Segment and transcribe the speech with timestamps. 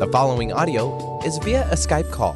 [0.00, 2.34] The following audio is via a Skype call.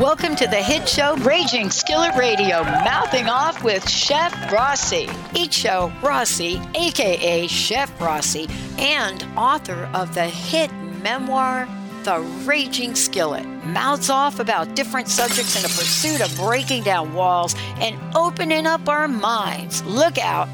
[0.00, 5.08] Welcome to the hit show Raging Skillet Radio, mouthing off with Chef Rossi.
[5.34, 8.46] Each show, Rossi, aka Chef Rossi,
[8.78, 10.72] and author of the hit
[11.02, 11.66] memoir,
[12.04, 17.54] The Raging Skillet, mouths off about different subjects in a pursuit of breaking down walls
[17.78, 19.82] and opening up our minds.
[19.84, 20.48] Look out!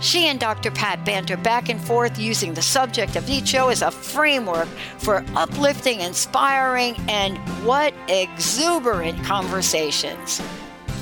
[0.00, 0.72] She and Dr.
[0.72, 4.66] Pat banter back and forth using the subject of each show as a framework
[4.98, 10.42] for uplifting, inspiring, and what exuberant conversations.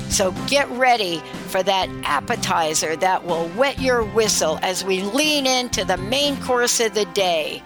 [0.09, 5.83] So get ready for that appetizer that will wet your whistle as we lean into
[5.83, 7.63] the main course of the day.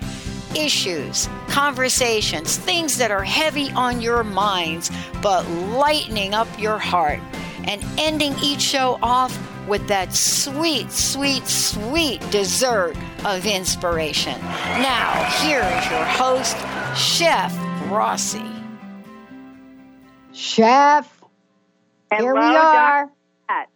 [0.55, 4.89] Issues, conversations, things that are heavy on your minds,
[5.21, 7.19] but lightening up your heart.
[7.65, 9.37] And ending each show off
[9.67, 14.39] with that sweet, sweet, sweet dessert of inspiration.
[14.41, 16.55] Now, here is your host,
[16.95, 17.53] Chef
[17.89, 18.45] Rossi.
[20.31, 21.09] Chef,
[22.17, 23.09] here we are.
[23.47, 23.69] Pat.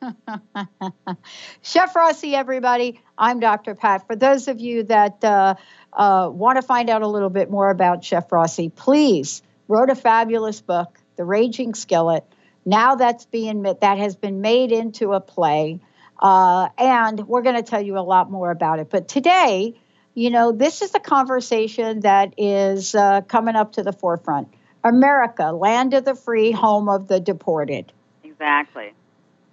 [1.62, 3.00] Chef Rossi, everybody.
[3.16, 3.74] I'm Dr.
[3.74, 4.06] Pat.
[4.06, 5.54] For those of you that uh,
[5.98, 9.94] uh, want to find out a little bit more about Chef Rossi, please wrote a
[9.94, 12.24] fabulous book, The Raging Skillet.
[12.64, 15.80] Now that's being that has been made into a play,
[16.20, 18.90] uh, and we're going to tell you a lot more about it.
[18.90, 19.74] But today,
[20.14, 24.48] you know, this is a conversation that is uh, coming up to the forefront.
[24.84, 27.92] America, land of the free, home of the deported.
[28.22, 28.92] Exactly.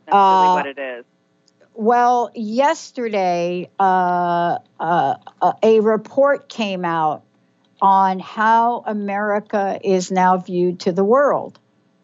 [0.06, 1.06] That's Uh, really what it is.
[1.86, 5.16] Well, yesterday, uh, uh,
[5.62, 7.22] a report came out
[7.80, 11.60] on how America is now viewed to the world.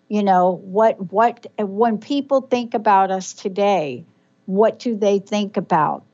[0.08, 4.06] You know, what, what, when people think about us today,
[4.46, 6.06] what do they think about?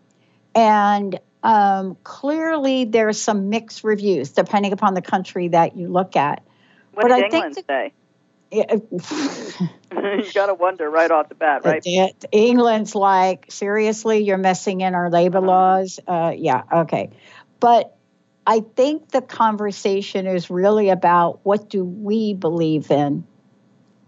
[0.56, 6.42] And um, clearly, there's some mixed reviews depending upon the country that you look at.
[6.94, 7.94] What but did I think England say?
[8.52, 11.82] You got to wonder right off the bat, right?
[11.86, 15.48] It- England's like, seriously, you're messing in our labor Uh-huh.
[15.48, 16.00] laws?
[16.08, 17.10] Uh, yeah, okay.
[17.60, 17.96] But
[18.46, 23.26] I think the conversation is really about what do we believe in?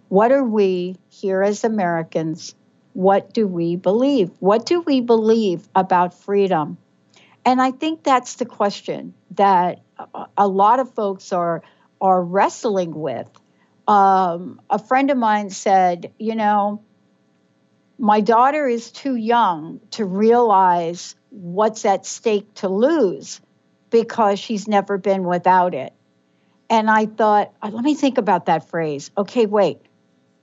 [0.10, 2.56] What are we here as Americans?
[2.94, 4.32] What do we believe?
[4.40, 6.78] What do we believe about freedom?
[7.46, 9.80] And I think that's the question that
[10.14, 11.64] a- a lot of folks are
[12.02, 13.30] are wrestling with.
[13.90, 16.84] Um, a friend of mine said, you know,
[17.98, 23.42] my daughter is too young to realize what's at stake to lose
[23.90, 25.92] because she's never been without it.
[26.70, 29.10] And I thought, uh, let me think about that phrase.
[29.18, 29.80] Okay, wait.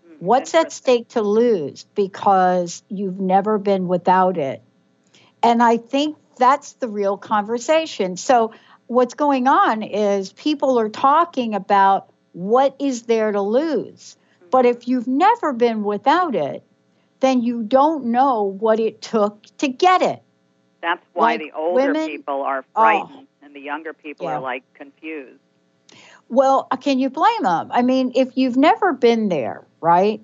[0.05, 4.61] Hmm, What's at stake to lose because you've never been without it?
[5.41, 8.17] And I think that's the real conversation.
[8.17, 8.55] So,
[8.89, 14.15] what's going on is people are talking about what is there to lose.
[14.51, 16.63] But if you've never been without it,
[17.21, 20.23] then you don't know what it took to get it.
[20.83, 22.81] That's why like the older women- people are Oh.
[22.83, 24.37] frightened and the younger people Yeah.
[24.37, 25.41] are like confused.
[26.29, 27.71] Well, uh, can you blame them?
[27.73, 30.21] I mean, if you've never been there, right?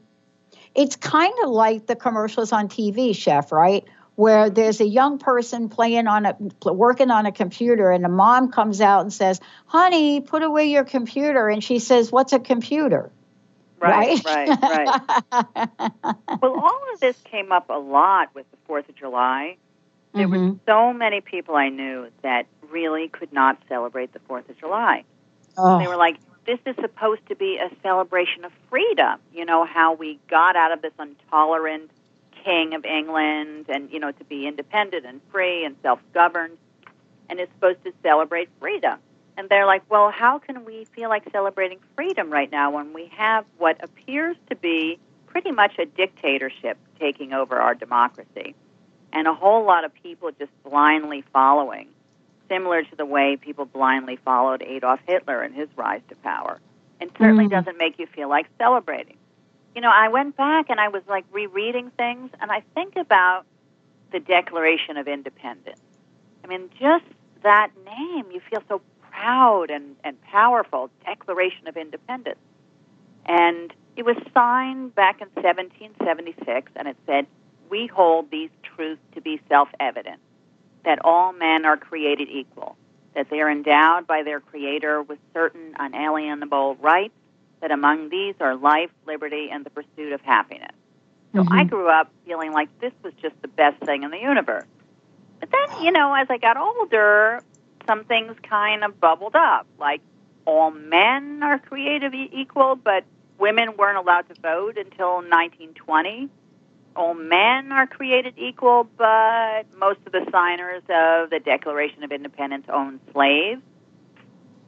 [0.74, 3.84] It's kind of like the commercials on TV, chef, right?
[4.14, 8.52] Where there's a young person playing on a working on a computer and a mom
[8.52, 13.10] comes out and says, "Honey, put away your computer." And she says, "What's a computer?"
[13.78, 15.00] Right, right, right.
[16.40, 19.56] well, all of this came up a lot with the 4th of July.
[20.14, 20.60] There were Mhm.
[20.66, 25.04] so many people I knew that really could not celebrate the 4th of July.
[25.58, 29.18] Oh, They were like, this is supposed to be a celebration of freedom.
[29.32, 31.90] You know, how we got out of this intolerant
[32.44, 36.58] king of England and, you know, to be independent and free and self governed.
[37.30, 38.98] And is supposed to celebrate freedom.
[39.38, 43.06] And they're like, well, how can we feel like celebrating freedom right now when we
[43.16, 48.54] have what appears to be pretty much a dictatorship taking over our democracy?
[49.14, 51.88] And a whole lot of people just blindly following
[52.48, 56.60] similar to the way people blindly followed Adolf Hitler and his rise to power.
[57.00, 57.50] And certainly Mm.
[57.50, 59.16] doesn't make you feel like celebrating.
[59.74, 63.44] You know, I went back and I was like rereading things, and I think about
[64.12, 65.80] the Declaration of Independence.
[66.44, 67.04] I mean, just
[67.42, 72.38] that name, you feel so proud and, and powerful Declaration of Independence.
[73.26, 77.26] And it was signed back in 1776, and it said,
[77.70, 80.20] We hold these truths to be self evident
[80.84, 82.76] that all men are created equal,
[83.14, 87.14] that they are endowed by their Creator with certain unalienable rights,
[87.62, 90.74] that among these are life, liberty, and the pursuit of happiness.
[91.34, 91.48] So Mhm.
[91.50, 94.66] I grew up feeling like this was just the best thing in the universe.
[95.40, 97.42] But then, you know, as I got older,
[97.86, 100.02] some things kind of bubbled up, like
[100.44, 103.04] all men are created e- equal, but
[103.38, 106.28] women weren't allowed to vote until 1920.
[106.94, 112.66] All men are created equal, but most of the signers of the Declaration of Independence
[112.68, 113.62] owned slaves.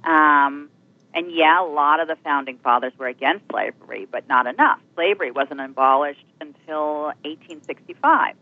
[0.05, 0.71] Um,
[1.15, 4.81] and yeah, a lot of the founding fathers were against slavery, but not enough.
[4.95, 8.35] Slavery wasn't abolished until 1865,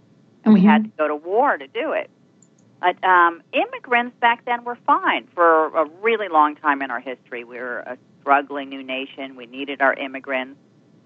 [0.44, 0.64] and we Mhm.
[0.64, 2.10] had to go to war to do it.
[2.80, 7.44] But um, immigrants back then were fine for a really long time in our history.
[7.44, 9.36] We were a struggling new nation.
[9.36, 10.58] We needed our immigrants,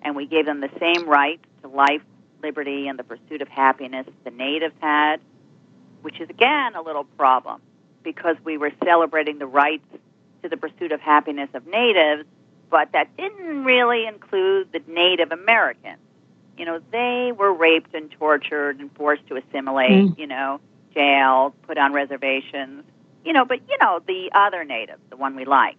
[0.02, 2.02] and we gave them the same rights to life,
[2.42, 5.20] liberty, and the pursuit of happiness the natives had,
[6.02, 7.60] which is again a little problem
[8.02, 9.84] because we were celebrating the rights
[10.48, 12.24] to the pursuit of happiness of natives,
[12.70, 15.98] but that didn't really include the Native Americans.
[16.56, 20.18] You know, they were raped and tortured and forced to assimilate, Mm.
[20.18, 20.60] you know,
[20.94, 22.84] jailed, put on reservations,
[23.24, 25.76] you know, but, you know, the other natives, the one we like.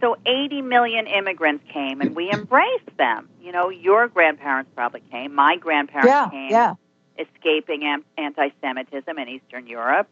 [0.00, 3.28] So 80 million immigrants came and we embraced them.
[3.40, 5.34] You know, your grandparents probably came.
[5.34, 6.74] My grandparents Yeah, came yeah.
[7.18, 10.08] escaping anti Semitism in Eastern Europe.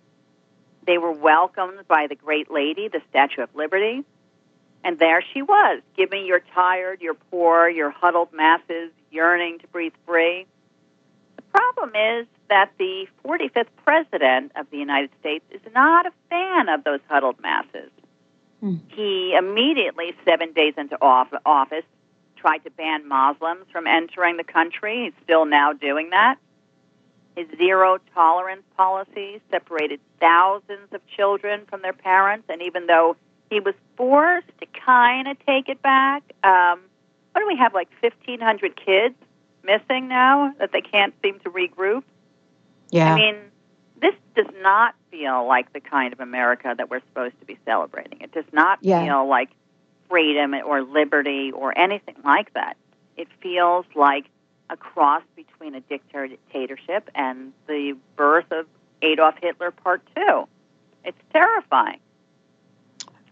[0.87, 4.05] They were welcomed by the Great Lady, the Statue of Liberty.
[4.85, 5.81] And there she was.
[5.97, 10.47] giving your tired, your poor, your huddled masses yearning to breathe free.
[11.37, 16.69] The problem is that the 45th President of the United States is not a fan
[16.69, 17.91] of those huddled masses.
[18.61, 18.77] Hmm.
[18.89, 21.85] He immediately, seven days into office,
[22.37, 25.05] tried to ban Muslims from entering the country.
[25.05, 26.37] He's still now doing that.
[27.37, 33.17] His zero tolerance policy separated thousands of children from their parents, and even though
[33.51, 36.81] he was forced to kind of take it back, um,
[37.33, 39.17] what do we have, like 1,500 kids
[39.65, 42.05] missing now that they can't seem to regroup?
[42.91, 43.13] Yeah.
[43.13, 43.37] I mean,
[44.01, 48.21] this does not feel like the kind of America that we're supposed to be celebrating.
[48.21, 49.05] It does not Yeah.
[49.05, 49.51] feel like
[50.09, 52.77] freedom or liberty or anything like that.
[53.17, 54.27] It feels like
[54.75, 58.67] a cross between a dictatorship and the birth of
[59.03, 60.49] Adolf Hitler Part Two.
[61.05, 62.01] It's terrifying.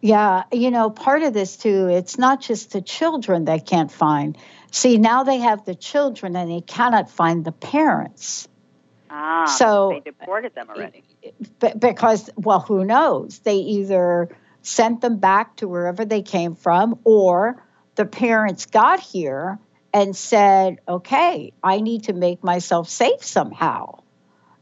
[0.01, 4.37] Yeah, you know, part of this too, it's not just the children they can't find.
[4.71, 8.49] See, now they have the children and they cannot find the parents.
[9.11, 11.05] Ah, So- they deported them already.
[11.79, 13.41] Because, well, who knows?
[13.41, 14.29] They either
[14.63, 17.63] sent them back to wherever they came from or
[17.95, 19.59] the parents got here
[19.93, 24.01] and said, okay, I need to make myself safe somehow.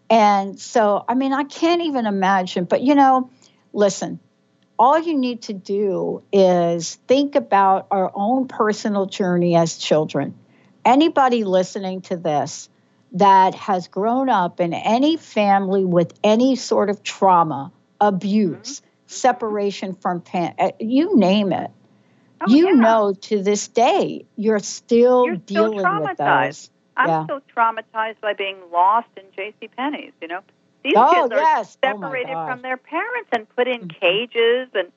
[0.08, 3.30] And so, I mean, I can't even imagine, but you know,
[3.72, 4.18] listen,
[4.78, 10.34] all you need to do is think about our own personal journey as children.
[10.84, 12.68] Anybody listening to this
[13.12, 18.86] that has grown up in any family with any sort of trauma, abuse, mm-hmm.
[19.06, 21.70] separation from parents, uh, you name it.
[22.42, 22.72] Oh, you yeah.
[22.72, 26.46] know to this day you're still You're still dealing with traumatized.
[26.48, 26.70] those.
[26.96, 27.24] I'm Yeah.
[27.24, 29.68] still traumatized by being lost in J.C.
[29.68, 30.12] Penney's.
[30.20, 30.40] You know,
[30.82, 31.76] these Oh, kids are yes.
[31.82, 32.48] Oh, separated gosh.
[32.50, 34.00] from their parents and put in Mhm.
[34.00, 34.68] cages.
[34.74, 34.90] And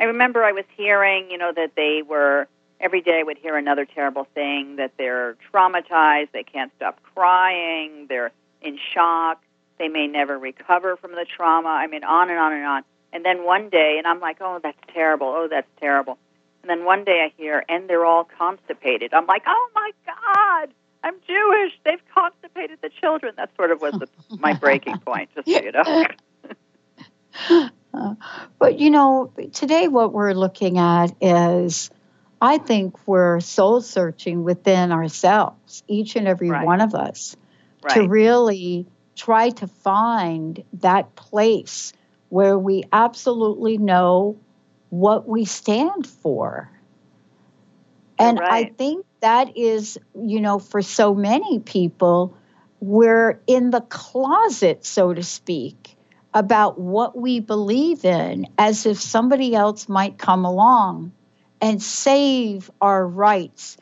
[0.00, 2.48] I remember I was hearing, you know, that they were
[2.80, 8.06] every day I would hear another terrible thing that they're traumatized, they can't stop crying,
[8.08, 9.40] they're in shock,
[9.78, 11.68] they may never recover from the trauma.
[11.68, 12.82] I mean, on and on and on.
[13.12, 15.28] And then one day, and I'm like, oh, that's terrible.
[15.28, 16.18] Oh, that's terrible.
[16.62, 19.12] And then one day I hear, and they're all constipated.
[19.14, 21.72] I'm like, oh my God, I'm Jewish.
[21.84, 23.34] They've constipated the children.
[23.36, 26.04] That sort of was the, my breaking point, just so you know.
[27.94, 28.14] Uh,
[28.58, 31.90] but you know, today what we're looking at is
[32.40, 36.64] I think we're soul searching within ourselves, each and every Right.
[36.64, 37.36] one of us,
[37.90, 41.92] to really try to find that place
[42.30, 44.38] where we absolutely know
[44.92, 46.70] what we stand for.
[48.18, 52.36] And I think that is, you know, for so many people,
[52.78, 55.96] we're in the closet, so to speak,
[56.34, 61.12] about what we believe in, as if somebody else might come along
[61.62, 63.78] and save our rights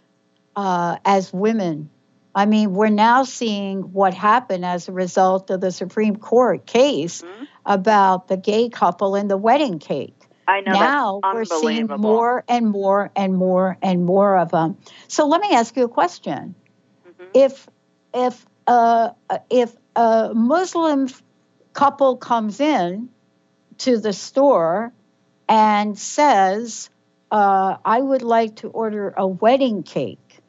[0.55, 1.91] uh, as women.
[2.37, 7.23] I mean, we're now seeing what happened as a result of the Supreme Court case
[7.23, 7.49] Mhm.
[7.67, 10.20] about the gay couple and the wedding cake
[10.51, 14.79] I know now we're seeing more and more and more and more of them.
[15.07, 16.57] So let me ask you a question:
[17.07, 17.27] Mhm.
[17.35, 17.69] If
[18.13, 19.11] if uh,
[19.49, 21.09] if a Muslim
[21.73, 23.11] couple comes in
[23.79, 24.93] to the store
[25.49, 26.91] and says,
[27.31, 30.41] uh, "I would like to order a wedding cake,"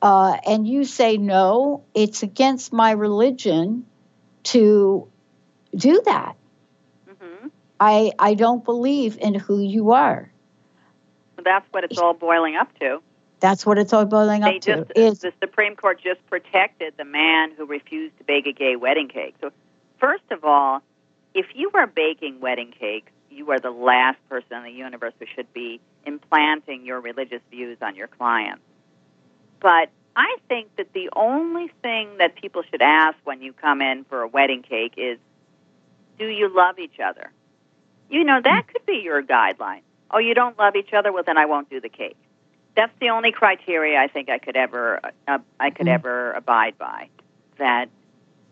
[0.00, 3.84] uh, and you say no, it's against my religion
[4.44, 5.08] to
[5.74, 6.36] do that.
[7.80, 10.30] I I don't believe in who you are.
[11.42, 13.00] That's what it's all boiling up to.
[13.40, 15.00] That's what it's all boiling they up just, to.
[15.00, 19.08] Is the Supreme Court just protected the man who refused to bake a gay wedding
[19.08, 19.36] cake.
[19.40, 19.50] So,
[19.98, 20.82] first of all,
[21.34, 25.26] if you are baking wedding cakes, you are the last person in the universe who
[25.34, 28.62] should be implanting your religious views on your clients.
[29.60, 34.04] But I think that the only thing that people should ask when you come in
[34.04, 35.18] for a wedding cake is,
[36.18, 37.30] do you love each other?
[38.10, 39.82] You know, that could be your guideline.
[40.10, 41.12] Oh, you don't love each other?
[41.12, 42.16] Well, then I won't do the cake.
[42.74, 45.94] That's the only criteria I think I could ever uh, I could mm-hmm.
[45.94, 47.08] ever abide by.
[47.58, 47.88] That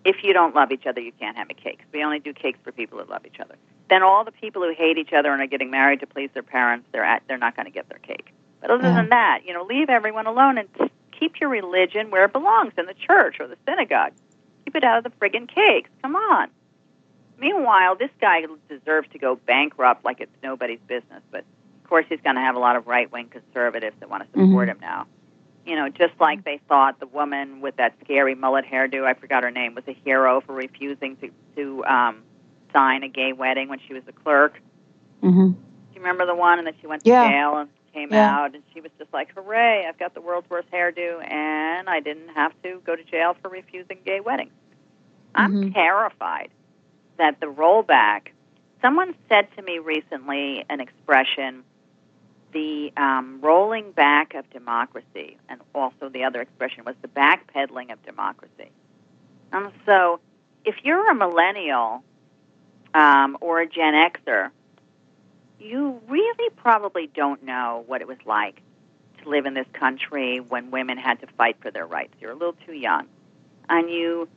[0.04, 1.80] if you don't love each other, you can't have a cake.
[1.92, 3.56] We only do cakes for people who love each other.
[3.88, 6.42] Then all the people who hate each other and are getting married to please their
[6.42, 8.32] parents, they're at, they're not going to get their cake.
[8.60, 8.94] But other yeah.
[8.96, 10.68] than that, you know, leave everyone alone and
[11.18, 14.12] keep your religion where it belongs in the church or the synagogue.
[14.64, 15.90] Keep it out of the friggin' cakes.
[16.02, 16.48] Come on.
[17.38, 21.22] Meanwhile, this guy deserves to go bankrupt like it's nobody's business.
[21.30, 21.44] But
[21.84, 24.28] of course, he's going to have a lot of right wing conservatives that want to
[24.30, 24.70] support mm-hmm.
[24.70, 25.06] him now.
[25.66, 29.42] You know, just like they thought the woman with that scary mullet hairdo, I forgot
[29.42, 32.22] her name, was a hero for refusing to to um,
[32.72, 34.60] sign a gay wedding when she was a clerk.
[35.22, 35.50] Mm-hmm.
[35.50, 35.56] Do
[35.94, 36.58] you remember the one?
[36.58, 37.28] And then she went to yeah.
[37.28, 38.36] jail and came yeah.
[38.36, 39.86] out, and she was just like, "Hooray!
[39.88, 43.48] I've got the world's worst hairdo, and I didn't have to go to jail for
[43.48, 44.52] refusing gay weddings."
[45.34, 45.64] Mm-hmm.
[45.64, 46.50] I'm terrified
[47.18, 48.28] that the rollback.
[48.82, 51.64] Someone said to me recently an expression,
[52.52, 58.02] the um, rolling back of democracy, and also the other expression was the backpedaling of
[58.04, 58.70] democracy.
[59.52, 60.20] And so,
[60.64, 62.02] if you're a millennial
[62.94, 64.50] um, or a Gen Xer,
[65.58, 68.61] you really probably don't know what it was like
[69.23, 72.14] to live in this country when women had to fight for their rights.
[72.20, 73.06] You're a little too young.
[73.68, 74.28] And you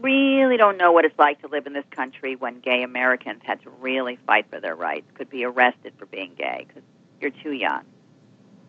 [0.00, 3.62] really don't know what it's like to live in this country when gay Americans had
[3.62, 6.82] to really fight for their rights, could be arrested for being gay because
[7.20, 7.84] you're too young.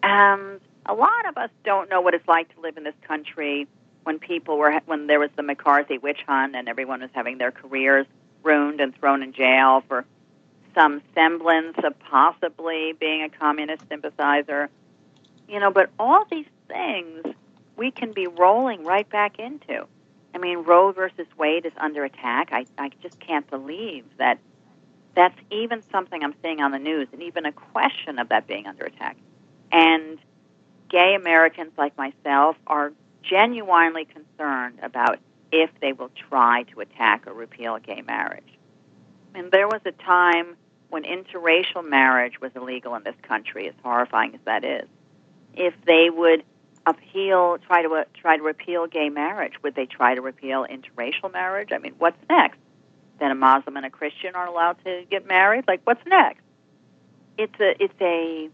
[0.03, 3.67] And a lot of us don't know what it's like to live in this country
[4.03, 7.51] when people were when there was the McCarthy witch hunt and everyone was having their
[7.51, 8.07] careers
[8.43, 10.05] ruined and thrown in jail for
[10.73, 14.69] some semblance of possibly being a communist sympathizer.
[15.47, 17.25] You know, but all these things
[17.75, 19.87] we can be rolling right back into.
[20.33, 22.49] I mean, Roe versus Wade is under attack.
[22.51, 24.39] I, I just can't believe that
[25.15, 28.65] that's even something I'm seeing on the news, and even a question of that being
[28.65, 29.17] under attack.
[29.71, 30.17] And
[30.89, 35.19] gay Americans like myself are genuinely concerned about
[35.51, 38.43] if they will try to attack or repeal gay marriage.
[39.35, 40.55] And there was a time
[40.89, 44.87] when interracial marriage was illegal in this country, as horrifying as that is.
[45.53, 46.43] If they would
[46.85, 51.31] appeal, try to uh, try to repeal gay marriage, would they try to repeal interracial
[51.31, 51.69] marriage?
[51.71, 52.57] I mean, what's next?
[53.19, 55.65] Then a Muslim and a Christian aren't allowed to get married.
[55.67, 56.41] Like, what's next?
[57.37, 58.49] It's a it's a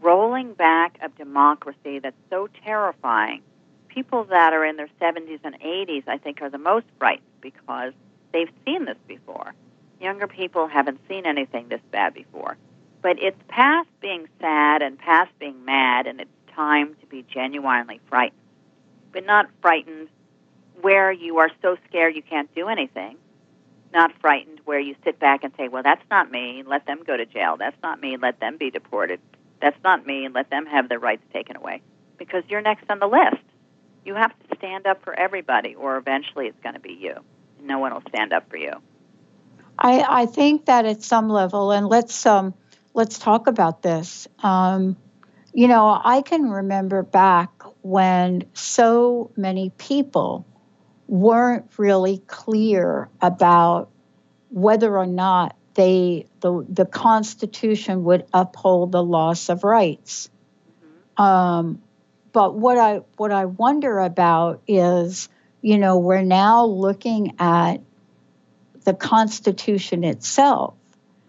[0.00, 3.42] rolling back of democracy that's so terrifying.
[3.88, 7.92] People that are in their 70s and 80s, I think, are the most frightened because
[8.32, 9.52] they've seen this before.
[10.00, 12.56] Younger people haven't seen anything this bad before.
[13.02, 16.30] But it's past being sad and past being mad, and it's
[16.60, 18.38] time to be genuinely frightened.
[19.12, 20.08] But not frightened
[20.82, 23.16] where you are so scared you can't do anything.
[23.92, 27.16] Not frightened where you sit back and say, well, that's not me, let them go
[27.16, 27.56] to jail.
[27.58, 29.20] That's not me, let them be deported.
[29.60, 31.82] That's not me, let them have their rights taken away.
[32.18, 33.42] Because you're next on the list.
[34.04, 37.14] You have to stand up for everybody, or eventually it's going to be you.
[37.62, 38.72] No one will stand up for you.
[39.78, 42.54] I, I think that at some level, and let's um,
[42.94, 44.28] let's talk about this.
[44.42, 44.96] Um,
[45.52, 47.50] you know, I can remember back
[47.82, 50.46] when so many people
[51.08, 53.90] weren't really clear about
[54.50, 60.30] whether or not they the the Constitution would uphold the loss of rights.
[60.84, 61.22] Mm-hmm.
[61.22, 61.82] Um,
[62.32, 65.28] but what I what I wonder about is,
[65.62, 67.78] you know, we're now looking at
[68.84, 70.74] the Constitution itself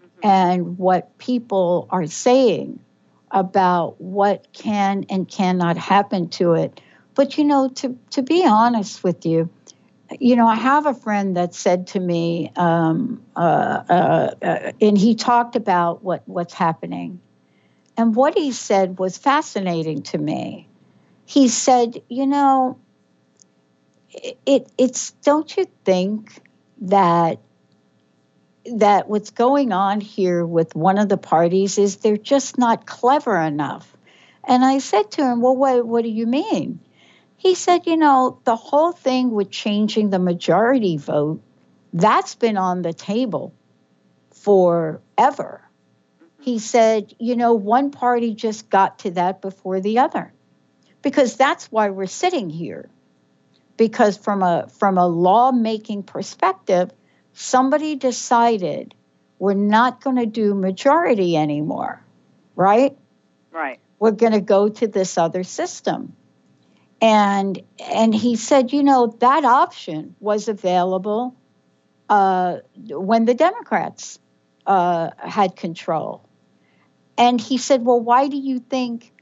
[0.00, 0.28] mm-hmm.
[0.28, 2.80] and what people are saying
[3.32, 6.80] about what can and cannot happen to it.
[7.14, 9.50] But you know, to to be honest with you,
[10.20, 13.38] you know, I have a friend that said to me, um, uh,
[13.88, 17.20] uh, uh, and he talked about what what's happening,
[17.96, 20.68] and what he said was fascinating to me.
[21.24, 22.78] He said, you know,
[24.10, 26.40] it, it it's don't you think
[26.82, 27.38] that
[28.66, 33.36] that what's going on here with one of the parties is they're just not clever
[33.36, 33.96] enough.
[34.44, 36.80] And I said to him, Well, what, what do you mean?
[37.36, 41.42] He said, you know, the whole thing with changing the majority vote,
[41.92, 43.52] that's been on the table
[44.30, 45.60] forever.
[46.40, 50.32] He said, you know, one party just got to that before the other.
[51.02, 52.88] Because that's why we're sitting here.
[53.76, 56.92] Because from a from a lawmaking perspective,
[57.32, 58.94] somebody decided
[59.38, 62.02] we're not going to do majority anymore,
[62.54, 62.96] right?
[63.50, 63.80] Right.
[63.98, 66.14] We're going to go to this other system.
[67.00, 71.34] And and he said, you know, that option was available
[72.08, 72.58] uh,
[72.88, 74.20] when the Democrats
[74.66, 76.28] uh, had control.
[77.18, 79.12] And he said, well, why do you think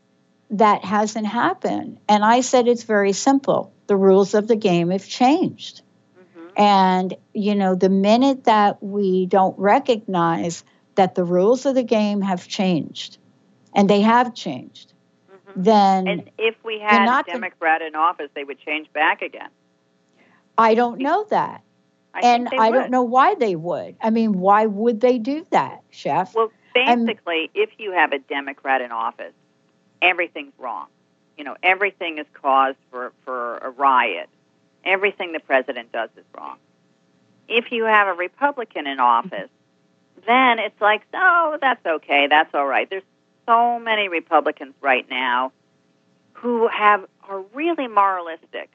[0.51, 1.99] that hasn't happened?
[2.09, 3.73] And I said, it's very simple.
[3.87, 5.83] The rules of the game have changed.
[6.57, 10.65] And, you know, the minute that we don't recognize
[10.95, 13.19] that the rules of the game have changed,
[13.75, 14.93] and they have changed,
[15.31, 15.63] mm-hmm.
[15.63, 16.09] then.
[16.09, 19.49] And if we had not a Democrat in office, they would change back again.
[20.59, 21.63] I don't know that.
[22.13, 22.77] I and I would.
[22.77, 23.97] don't know why they would.
[24.01, 26.35] I mean, why would they do that, Chef?
[26.35, 29.33] Well, basically, if you have a Democrat in office,
[30.03, 30.87] everything's wrong.
[31.39, 34.29] You know, everything is cause for, for a riot
[34.85, 36.57] everything the president does is wrong.
[37.49, 39.51] If you have a Republican in office,
[40.27, 42.89] then it's like, oh, that's okay, that's all right.
[42.89, 43.03] There's
[43.47, 45.53] so many Republicans right now
[46.35, 48.71] who have are really moralistic,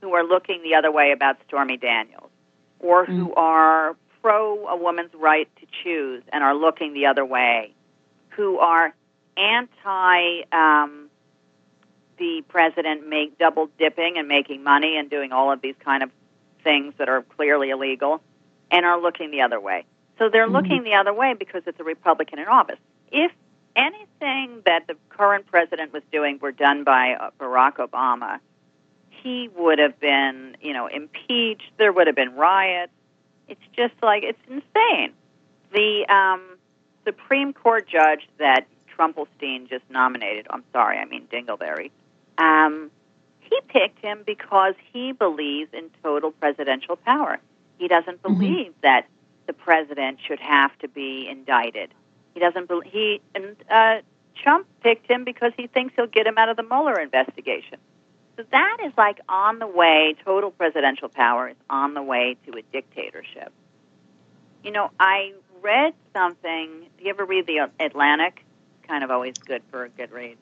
[0.00, 2.30] who are looking the other way about Stormy Daniels,
[2.78, 3.36] or who mm.
[3.36, 7.74] are pro a woman's right to choose and are looking the other way,
[8.30, 8.94] who are
[9.36, 11.01] anti um,
[12.22, 16.10] the president make double dipping and making money and doing all of these kind of
[16.62, 18.22] things that are clearly illegal
[18.70, 19.84] and are looking the other way.
[20.20, 20.54] So they're mm-hmm.
[20.54, 22.78] looking the other way because it's a Republican in office.
[23.10, 23.32] If
[23.74, 28.38] anything that the current president was doing were done by uh, Barack Obama,
[29.10, 31.72] he would have been, you know, impeached.
[31.76, 32.92] There would have been riots.
[33.48, 35.12] It's just like it's insane.
[35.72, 36.56] The um,
[37.04, 40.46] Supreme Court judge that Trumpelstein just nominated.
[40.50, 41.90] I'm sorry, I mean Dingleberry.
[42.38, 42.90] Um,
[43.40, 47.38] he picked him because he believes in total presidential power.
[47.78, 48.38] He doesn't mm-hmm.
[48.38, 48.80] believe mm-hmm.
[48.82, 49.06] that
[49.46, 51.92] the president should have to be indicted.
[52.34, 54.00] He doesn't believe he and uh,
[54.42, 57.78] Trump picked him because he thinks he'll get him out of the Mueller investigation.
[58.36, 60.16] So that is like on the way.
[60.24, 63.52] Total presidential power is on the way to a dictatorship.
[64.64, 66.86] You know, I read something.
[66.96, 68.44] Do you ever read the Atlantic?
[68.88, 70.38] Kind of always good for a good read.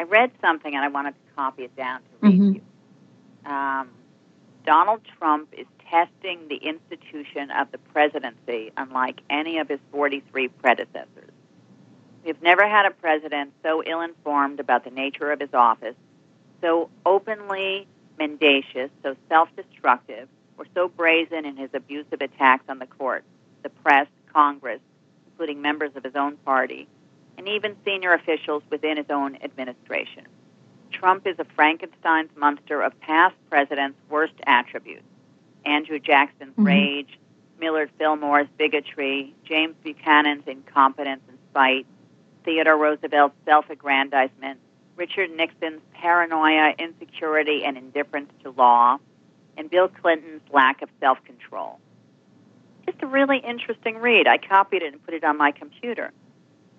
[0.00, 2.52] I read something and I wanted to copy it down to read mm-hmm.
[2.54, 3.52] you.
[3.52, 3.90] Um,
[4.64, 11.30] Donald Trump is testing the institution of the presidency unlike any of his 43 predecessors.
[12.24, 15.96] We've never had a president so ill informed about the nature of his office,
[16.62, 17.86] so openly
[18.18, 23.22] mendacious, so self destructive, or so brazen in his abusive attacks on the court,
[23.62, 24.80] the press, Congress,
[25.26, 26.88] including members of his own party,
[27.40, 30.26] and even senior officials within his own administration.
[30.92, 35.06] Trump is a Frankenstein's monster of past presidents' worst attributes
[35.64, 36.66] Andrew Jackson's mm-hmm.
[36.66, 37.18] rage,
[37.58, 41.86] Millard Fillmore's bigotry, James Buchanan's incompetence and spite,
[42.44, 44.60] Theodore Roosevelt's self aggrandizement,
[44.96, 48.98] Richard Nixon's paranoia, insecurity, and indifference to law,
[49.56, 51.80] and Bill Clinton's lack of self control.
[52.84, 54.26] Just a really interesting read.
[54.28, 56.12] I copied it and put it on my computer.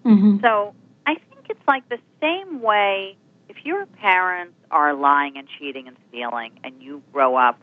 [0.06, 0.38] Mm-hmm.
[0.42, 0.74] So
[1.06, 3.18] I think it's like the same way
[3.50, 7.60] if your parents are lying and cheating and stealing and you grow up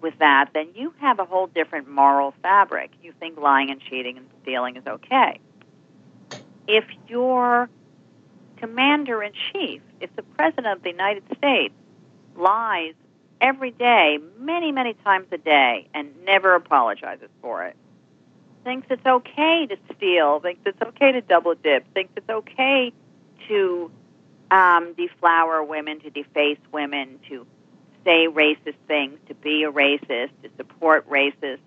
[0.00, 2.90] with that, then you have a whole different moral fabric.
[3.02, 5.40] You think lying and cheating and stealing is okay.
[6.66, 7.68] If your
[8.58, 11.74] commander in chief, if the president of the United States
[12.36, 12.94] lies
[13.40, 17.76] every day, many, many times a day, and never apologizes for it,
[18.68, 22.92] thinks it's okay to steal, thinks it's okay to double dip, thinks it's okay
[23.48, 23.90] to
[24.50, 27.46] um, deflower women, to deface women, to
[28.04, 31.64] say racist things, to be a racist, to support racists,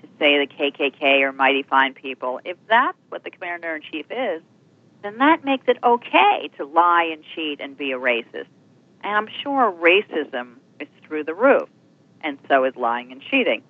[0.00, 2.40] to say the KKK are mighty fine people.
[2.44, 4.42] If that's what the commander in chief is,
[5.04, 8.48] then that makes it okay to lie and cheat and be a racist.
[9.04, 11.68] And I'm sure racism is through the roof,
[12.20, 13.62] and so is lying and cheating.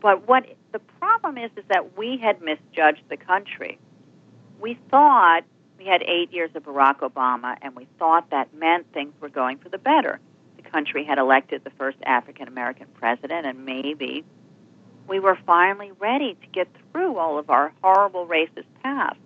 [0.00, 3.78] But what the problem is, is that we had misjudged the country.
[4.60, 5.44] We thought
[5.78, 9.58] we had eight years of Barack Obama, and we thought that meant things were going
[9.58, 10.20] for the better.
[10.56, 14.24] The country had elected the first African American president, and maybe
[15.08, 19.18] we were finally ready to get through all of our horrible racist past.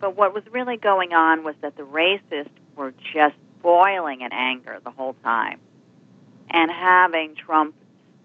[0.00, 4.78] But what was really going on was that the racists were just boiling in anger
[4.84, 5.60] the whole time.
[6.50, 7.74] And having Trump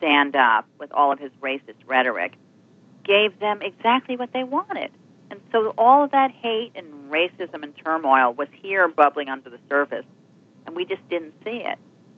[0.01, 2.33] stand up with all of his racist rhetoric
[3.03, 4.89] gave them exactly what they wanted.
[5.29, 9.59] And so all of that hate and racism and turmoil was here bubbling under the
[9.69, 10.05] surface,
[10.65, 11.77] and we just didn't see it.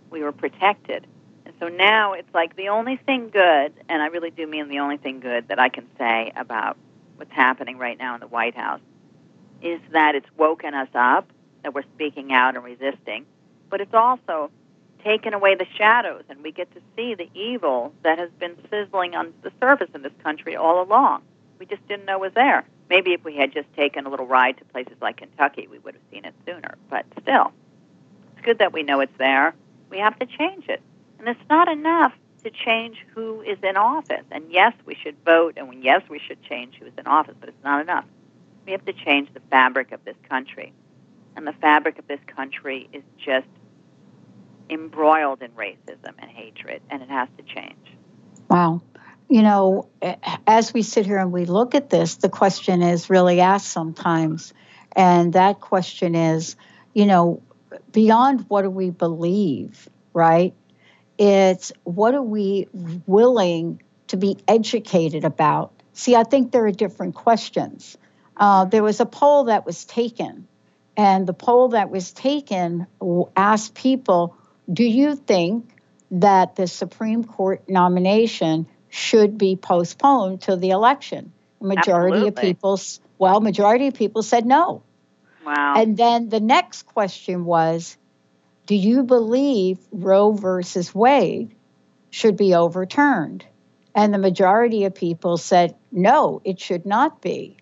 [0.10, 1.06] We were protected.
[1.46, 4.80] And so now it's like the only thing good, and I really do mean the
[4.80, 6.78] only thing good that I can say about
[7.18, 8.82] what's happening right now in the White House,
[9.62, 11.30] is that it's woken us up,
[11.64, 13.26] that we're speaking out and resisting,
[13.70, 14.52] but it's also
[15.04, 19.16] taken away the shadows, and we get to see the evil that has been sizzling
[19.16, 21.24] on the surface in this country all along.
[21.60, 22.66] We just didn't know it was there.
[22.90, 25.96] Maybe if we had just taken a little ride to places like Kentucky, we would
[25.96, 26.76] have seen it sooner.
[26.90, 27.52] But still,
[28.34, 29.54] it's good that we know it's there.
[29.90, 30.82] We have to change it.
[31.20, 32.14] And it's not enough
[32.44, 34.26] to change who is in office.
[34.32, 37.50] And yes, we should vote, and yes, we should change who is in office, but
[37.50, 38.06] it's not enough.
[38.66, 40.74] We have to change the fabric of this country.
[41.36, 43.48] And the fabric of this country is just
[44.70, 47.98] embroiled in racism and hatred, and it has to change.
[48.50, 48.82] Wow.
[49.30, 49.90] You know,
[50.46, 54.54] as we sit here and we look at this, the question is really asked sometimes.
[54.96, 56.56] And that question is,
[56.94, 57.42] you know,
[57.92, 60.54] beyond what do we believe, right?
[61.18, 62.68] It's what are we
[63.08, 65.72] willing to be educated about?
[65.94, 67.98] See, I think there are different questions.
[68.38, 70.48] Uh, there was a poll that was taken,
[70.98, 72.88] and the poll that was taken
[73.36, 74.36] asked people
[74.72, 75.70] do you think
[76.12, 81.34] that the Supreme Court nomination should be postponed till the election?
[81.64, 82.28] majority Absolutely.
[82.28, 82.80] of people,
[83.18, 84.84] well, majority of people said no.
[85.46, 85.76] Wow.
[85.78, 87.98] And then the next question was,
[88.66, 91.56] do you believe Roe versus Wade
[92.12, 93.46] should be overturned?
[93.96, 97.58] And the majority of people said, no, it should not be.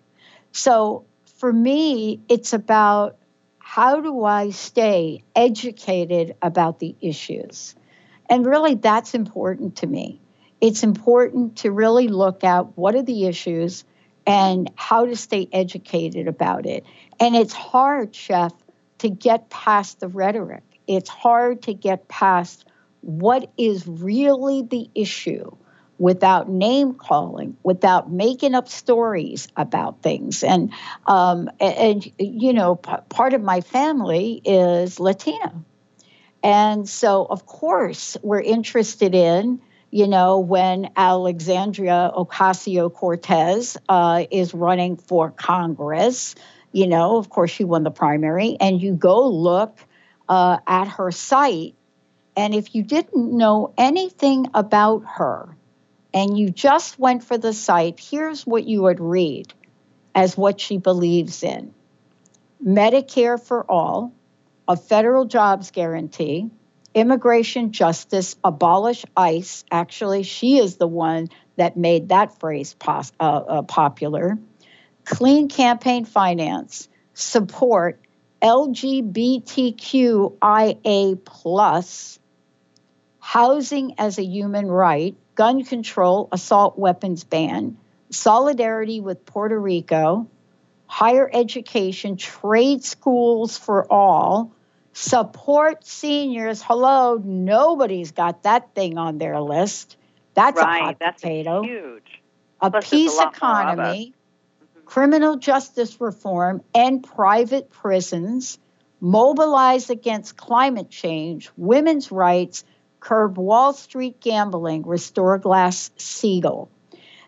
[0.52, 1.04] So
[1.36, 3.16] for me, it's about
[3.74, 7.74] how do I stay educated about the issues?
[8.28, 10.20] And really, that's important to me.
[10.60, 13.84] It's important to really look at what are the issues
[14.26, 16.84] and how to stay educated about it.
[17.18, 18.52] And it's hard, Chef,
[18.98, 20.64] to get past the rhetoric.
[20.86, 22.66] It's hard to get past
[23.00, 25.50] what is really the issue
[26.02, 30.42] without name calling, without making up stories about things.
[30.42, 30.72] And
[31.06, 35.54] um, and, and, you know, p- part of my family is Latina,
[36.42, 39.62] and so of course we're interested in.
[39.94, 46.34] You know, when Alexandria Ocasio Cortez uh, is running for Congress,
[46.72, 49.78] you know, of course, she won the primary, and you go look
[50.28, 51.74] uh, at her site.
[52.34, 55.54] And if you didn't know anything about her,
[56.14, 59.52] and you just went for the site, here's what you would read
[60.14, 61.72] as what she believes in
[62.64, 64.12] Medicare for all,
[64.68, 66.48] a federal jobs guarantee,
[66.94, 69.64] immigration justice, abolish ICE.
[69.70, 74.38] Actually, she is the one that made that phrase pos- uh, uh, popular.
[75.04, 77.98] Clean campaign finance, support
[78.40, 79.68] LGBTQIA
[83.18, 87.76] housing as a human right, gun control, assault weapons ban,
[88.10, 90.28] solidarity with Puerto Rico,
[90.86, 94.52] higher education, trade schools for all,
[94.92, 96.62] support seniors.
[96.62, 99.96] Hello, nobody's got that thing on their list.
[100.34, 101.62] That's right, a hot that's potato.
[101.62, 102.22] huge.
[102.60, 103.98] A Plus, peace a lot more of us.
[103.98, 104.14] economy,
[104.84, 108.58] criminal justice reform, and private prisons,
[109.00, 112.64] mobilize against climate change, women's rights,
[113.02, 116.68] curb Wall Street gambling, restore Glass Steagall.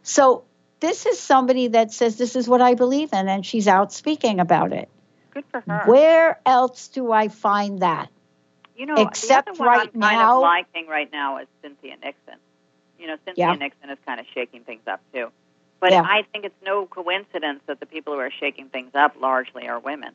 [0.03, 0.45] So
[0.81, 4.39] this is somebody that says this is what I believe in, and she's out speaking
[4.39, 4.89] about it.
[5.33, 5.83] Good for her.
[5.87, 8.09] Where else do I find that?
[8.77, 11.49] You know, Except the other one right I'm kind now- of liking right now is
[11.63, 12.39] Cynthia Nixon.
[12.99, 13.55] You know, Cynthia Yeah.
[13.55, 15.31] Nixon is kind of shaking things up too.
[15.81, 16.03] But Yeah.
[16.03, 19.79] I think it's no coincidence that the people who are shaking things up largely are
[19.81, 20.15] women.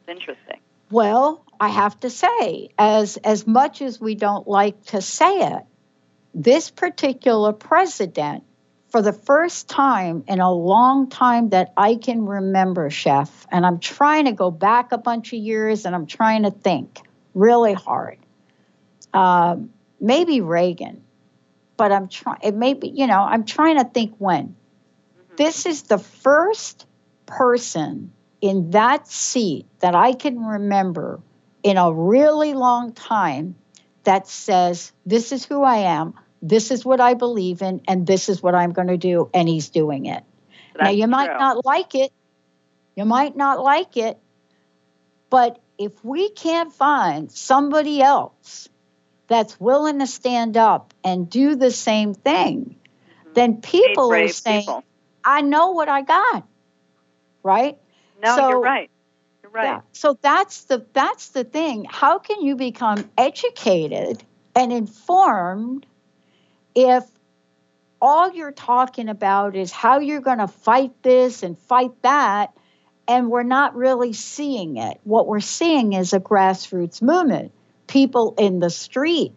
[0.00, 0.60] It's interesting.
[0.90, 5.62] Well, I have to say, as as much as we don't like to say it,
[6.34, 8.44] this particular president,
[8.88, 13.78] for the first time in a long time that I can remember, Chef, and I'm
[13.80, 17.00] trying to go back a bunch of years and I'm trying to think
[17.34, 18.18] really hard.
[19.12, 19.70] Um,
[20.00, 21.02] maybe Reagan,
[21.76, 22.38] but I'm trying.
[22.42, 24.54] It may be, you know, I'm trying to think when.
[25.36, 26.86] This is the first
[27.26, 28.12] person
[28.44, 31.18] in that seat that I can remember
[31.62, 33.54] in a really long time
[34.02, 38.28] that says, This is who I am, this is what I believe in, and this
[38.28, 40.22] is what I'm going to do, and he's doing it.
[40.74, 42.12] So now, that's you might not like it,
[42.94, 44.18] you might not like it,
[45.30, 48.68] but if we can't find somebody else
[49.26, 53.32] that's willing to stand up and do the same thing, mm-hmm.
[53.32, 54.84] then people are saying, people.
[55.24, 56.46] I know what I got.
[57.42, 57.78] Right?
[58.22, 58.90] No, so, you're right.
[59.42, 59.64] You're right.
[59.64, 61.86] Yeah, so that's the that's the thing.
[61.88, 64.22] How can you become educated
[64.54, 65.86] and informed
[66.74, 67.04] if
[68.00, 72.52] all you're talking about is how you're going to fight this and fight that
[73.06, 75.00] and we're not really seeing it.
[75.04, 77.52] What we're seeing is a grassroots movement,
[77.86, 79.32] people in the street.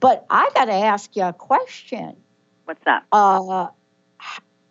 [0.00, 2.16] But I got to ask you a question.
[2.64, 3.04] What's that?
[3.12, 3.68] Uh,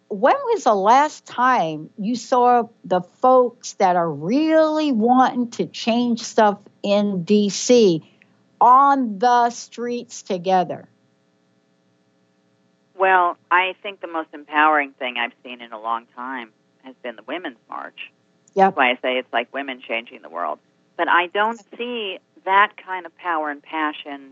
[0.09, 6.21] when was the last time you saw the folks that are really wanting to change
[6.21, 8.03] stuff in DC
[8.59, 10.87] on the streets together?
[12.95, 16.51] Well, I think the most empowering thing I've seen in a long time
[16.83, 18.11] has been the Women's March.
[18.55, 18.55] Yep.
[18.55, 20.59] That's why I say it's like women changing the world.
[20.97, 24.31] But I don't see that kind of power and passion.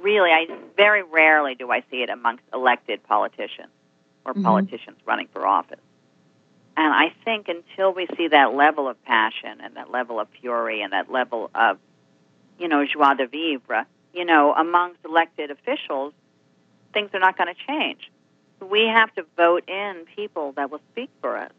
[0.00, 3.70] Really, I very rarely do I see it amongst elected politicians
[4.24, 4.42] or mm-hmm.
[4.42, 5.80] politicians running for office.
[6.76, 10.82] And I think until we see that level of passion and that level of fury
[10.82, 11.78] and that level of,
[12.58, 16.14] you know, joie de vivre, you know, amongst elected officials,
[16.92, 18.10] things are not going to change.
[18.60, 21.52] We have to vote in people that will speak for us.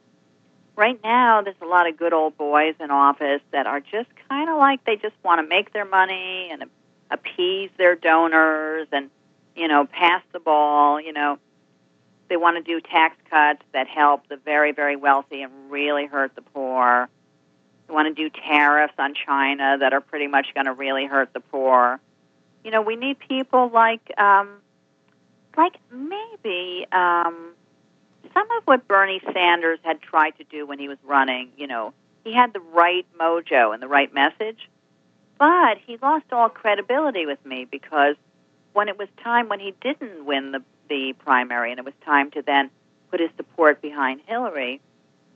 [0.75, 4.49] Right now, there's a lot of good old boys in office that are just kind
[4.49, 6.63] of like they just want to make their money and
[7.11, 9.09] appease their donors and,
[9.55, 11.37] you know, pass the ball, you know.
[12.31, 16.33] They want to do tax cuts that help the very, very wealthy and really hurt
[16.33, 17.09] the poor.
[17.85, 21.33] They want to do tariffs on China that are pretty much going to really hurt
[21.33, 21.99] the poor.
[22.63, 24.61] You know, we need people like um,
[25.57, 27.51] like maybe um,
[28.33, 31.49] some of what Bernie Sanders had tried to do when he was running.
[31.57, 34.69] You know, he had the right mojo and the right message,
[35.37, 38.15] but he lost all credibility with me because
[38.71, 42.29] when it was time when he didn't win the the primary and it was time
[42.31, 42.69] to then
[43.09, 44.81] put his support behind Hillary,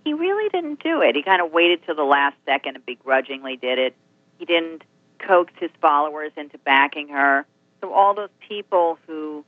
[0.04, 1.16] he really didn't do it.
[1.16, 3.96] He kind of waited till the last second and begrudgingly did it.
[4.38, 4.84] He didn't
[5.18, 7.46] coax his followers into backing her.
[7.80, 9.46] So all those people who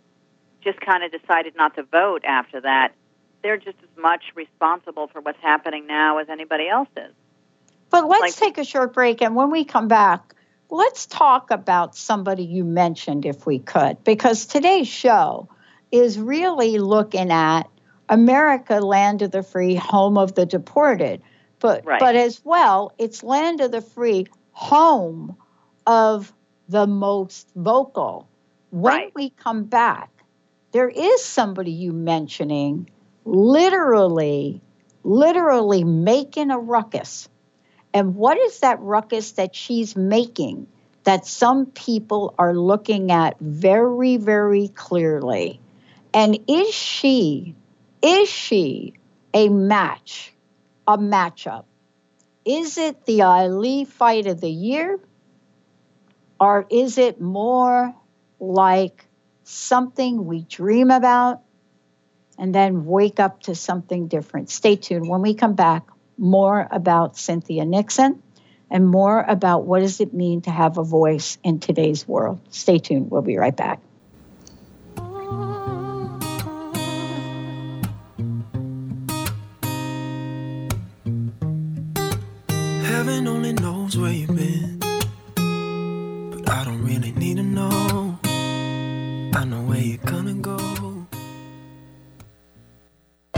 [0.64, 2.94] just kind of decided not to vote after that,
[3.44, 7.14] they're just as much responsible for what's happening now as anybody else is.
[7.90, 10.34] But let's like, take a short break, and when we come back,
[10.70, 15.48] let's talk about somebody you mentioned, if we could, because today's show
[15.92, 17.70] is really looking at
[18.10, 21.22] America, land of the free, home of the deported.
[21.60, 22.00] But right.
[22.00, 25.38] but as well, it's land of the free, home
[25.86, 26.32] of
[26.70, 28.28] the most vocal.
[28.70, 29.12] When right.
[29.16, 30.12] we come back,
[30.72, 32.90] there is somebody you mentioning
[33.26, 34.62] literally,
[35.04, 37.30] literally making a ruckus.
[37.94, 40.68] And what is that ruckus that she's making
[41.04, 45.60] that some people are looking at very, very clearly?
[46.14, 47.56] And is she,
[48.02, 48.94] is she
[49.34, 50.34] a match,
[50.88, 51.66] a matchup?
[52.46, 55.00] Is it the Ali fight of the year?
[56.40, 57.94] Or is it more
[58.40, 59.06] like
[59.44, 61.42] something we dream about
[62.38, 64.50] and then wake up to something different.
[64.50, 65.08] Stay tuned.
[65.08, 65.84] When we come back,
[66.18, 68.22] more about Cynthia Nixon
[68.70, 72.40] and more about what does it mean to have a voice in today's world.
[72.50, 73.10] Stay tuned.
[73.10, 73.80] We'll be right back.
[82.88, 88.18] Heaven only knows where you've been, but I don't really need to know.
[88.24, 90.58] I know where you're gonna go.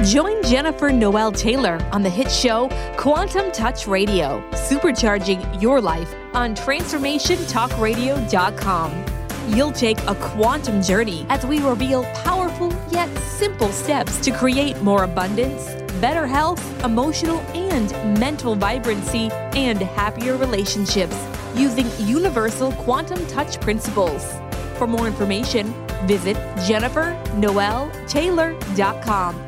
[0.04, 6.54] Join Jennifer Noel Taylor on the hit show Quantum Touch Radio, supercharging your life on
[6.54, 9.06] transformationtalkradio.com.
[9.48, 15.06] You'll take a quantum journey as we reveal powerful yet simple steps to create more
[15.06, 15.70] abundance,
[16.02, 21.16] better health, emotional and mental vibrancy, and happier relationships
[21.56, 24.34] using universal quantum touch principles.
[24.78, 25.74] For more information,
[26.06, 29.46] visit jennifernoeltaylor.com.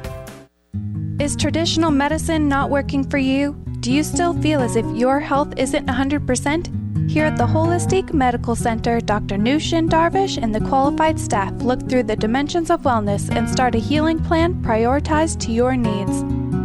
[1.19, 3.53] Is traditional medicine not working for you?
[3.81, 7.09] Do you still feel as if your health isn't 100%?
[7.09, 9.37] Here at the Holistic Medical Center, Dr.
[9.37, 13.79] Nooshin Darvish and the qualified staff look through the dimensions of wellness and start a
[13.79, 16.23] healing plan prioritized to your needs.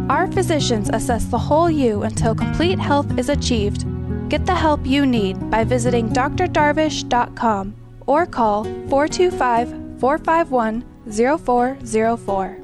[0.09, 3.85] Our physicians assess the whole you until complete health is achieved.
[4.29, 12.57] Get the help you need by visiting drdarvish.com or call 425 451 0404.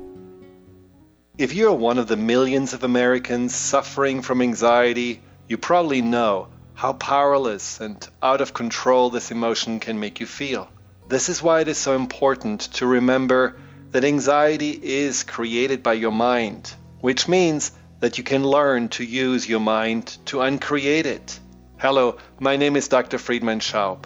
[1.38, 6.94] If you're one of the millions of Americans suffering from anxiety, you probably know how
[6.94, 10.70] powerless and out of control this emotion can make you feel.
[11.10, 13.58] This is why it is so important to remember
[13.92, 16.74] that anxiety is created by your mind,
[17.04, 21.38] which means that you can learn to use your mind to uncreate it.
[21.78, 23.18] Hello, my name is Dr.
[23.18, 24.06] Friedemann Schaub.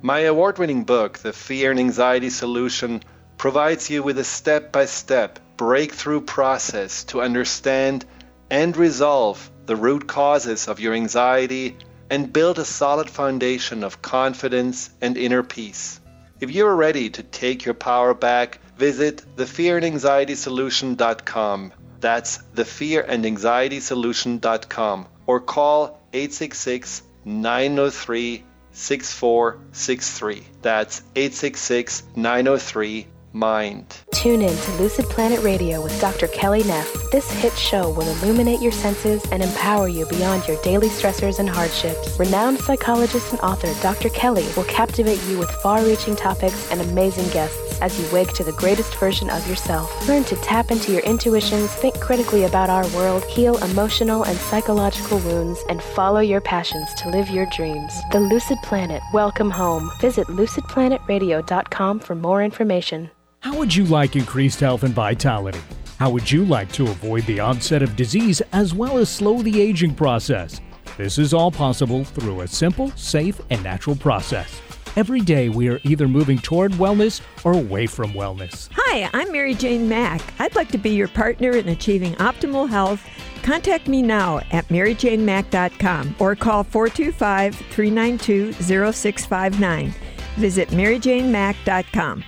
[0.00, 3.02] My award winning book, The Fear and Anxiety Solution,
[3.36, 8.06] provides you with a step by step breakthrough process to understand
[8.50, 11.76] and resolve the root causes of your anxiety
[12.08, 16.00] and build a solid foundation of confidence and inner peace.
[16.40, 21.72] If you are ready to take your power back, visit thefearandanxietysolution.com.
[22.00, 30.46] That's thefearandanxietysolution.com or call 866 903 6463.
[30.62, 33.96] That's 866 903 mind.
[34.12, 36.26] Tune in to Lucid Planet Radio with Dr.
[36.28, 36.92] Kelly Neff.
[37.12, 41.48] This hit show will illuminate your senses and empower you beyond your daily stressors and
[41.48, 42.18] hardships.
[42.18, 44.08] Renowned psychologist and author Dr.
[44.08, 48.44] Kelly will captivate you with far reaching topics and amazing guests as you wake to
[48.44, 50.08] the greatest version of yourself.
[50.08, 55.18] Learn to tap into your intuitions, think critically about our world, heal emotional and psychological
[55.18, 57.92] wounds, and follow your passions to live your dreams.
[58.12, 59.90] The Lucid Planet, welcome home.
[60.00, 63.10] Visit lucidplanetradio.com for more information.
[63.40, 65.60] How would you like increased health and vitality?
[65.98, 69.60] How would you like to avoid the onset of disease as well as slow the
[69.60, 70.60] aging process?
[70.96, 74.60] This is all possible through a simple, safe, and natural process.
[74.96, 78.68] Every day, we are either moving toward wellness or away from wellness.
[78.72, 80.20] Hi, I'm Mary Jane Mack.
[80.40, 83.06] I'd like to be your partner in achieving optimal health.
[83.44, 89.94] Contact me now at maryjanemack.com or call 425 392 0659.
[90.36, 92.24] Visit maryjanemack.com.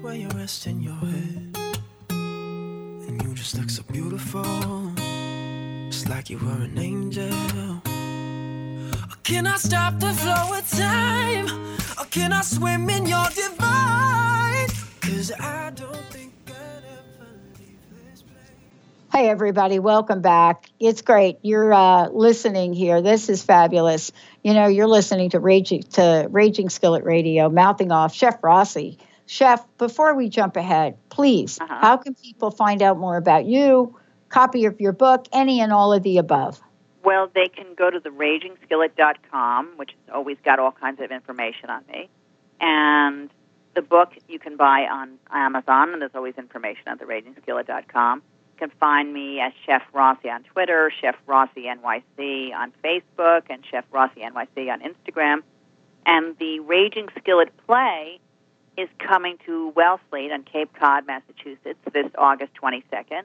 [0.00, 1.56] Where you're resting your head,
[2.10, 4.42] and you just look so beautiful,
[5.88, 7.91] just like you were an angel.
[9.24, 11.46] Can I stop the flow of time?
[11.98, 14.68] Or can I swim in your divine?
[15.00, 17.78] Cause I don't think I'd ever leave
[18.10, 18.50] this place.
[19.12, 20.68] Hey, everybody, welcome back.
[20.80, 21.38] It's great.
[21.42, 23.00] You're uh, listening here.
[23.00, 24.10] This is fabulous.
[24.42, 28.98] You know, you're listening to Raging, to Raging Skillet Radio, mouthing off Chef Rossi.
[29.26, 31.78] Chef, before we jump ahead, please, Uh-huh.
[31.80, 33.96] how can people find out more about you,
[34.28, 36.60] copy of your book, any and all of the above?
[37.04, 41.84] Well, they can go to theragingskillet.com, which has always got all kinds of information on
[41.92, 42.08] me.
[42.60, 43.30] And
[43.74, 48.18] the book you can buy on Amazon, and there's always information at theragingskillet.com.
[48.18, 53.64] You can find me as Chef Rossi on Twitter, Chef Rossi NYC on Facebook, and
[53.68, 55.42] Chef Rossi NYC on Instagram.
[56.06, 58.20] And the Raging Skillet play
[58.76, 63.22] is coming to Wellfleet on Cape Cod, Massachusetts, this August 22nd.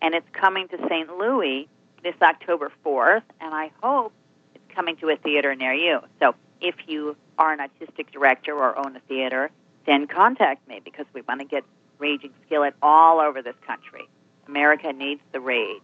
[0.00, 1.16] And it's coming to St.
[1.18, 1.68] Louis
[2.02, 4.12] this October 4th, and I hope
[4.54, 6.00] it's coming to a theater near you.
[6.20, 9.50] So if you are an artistic director or own a theater,
[9.86, 11.64] then contact me because we want to get
[11.98, 14.08] Raging Skillet all over this country.
[14.46, 15.82] America needs the rage.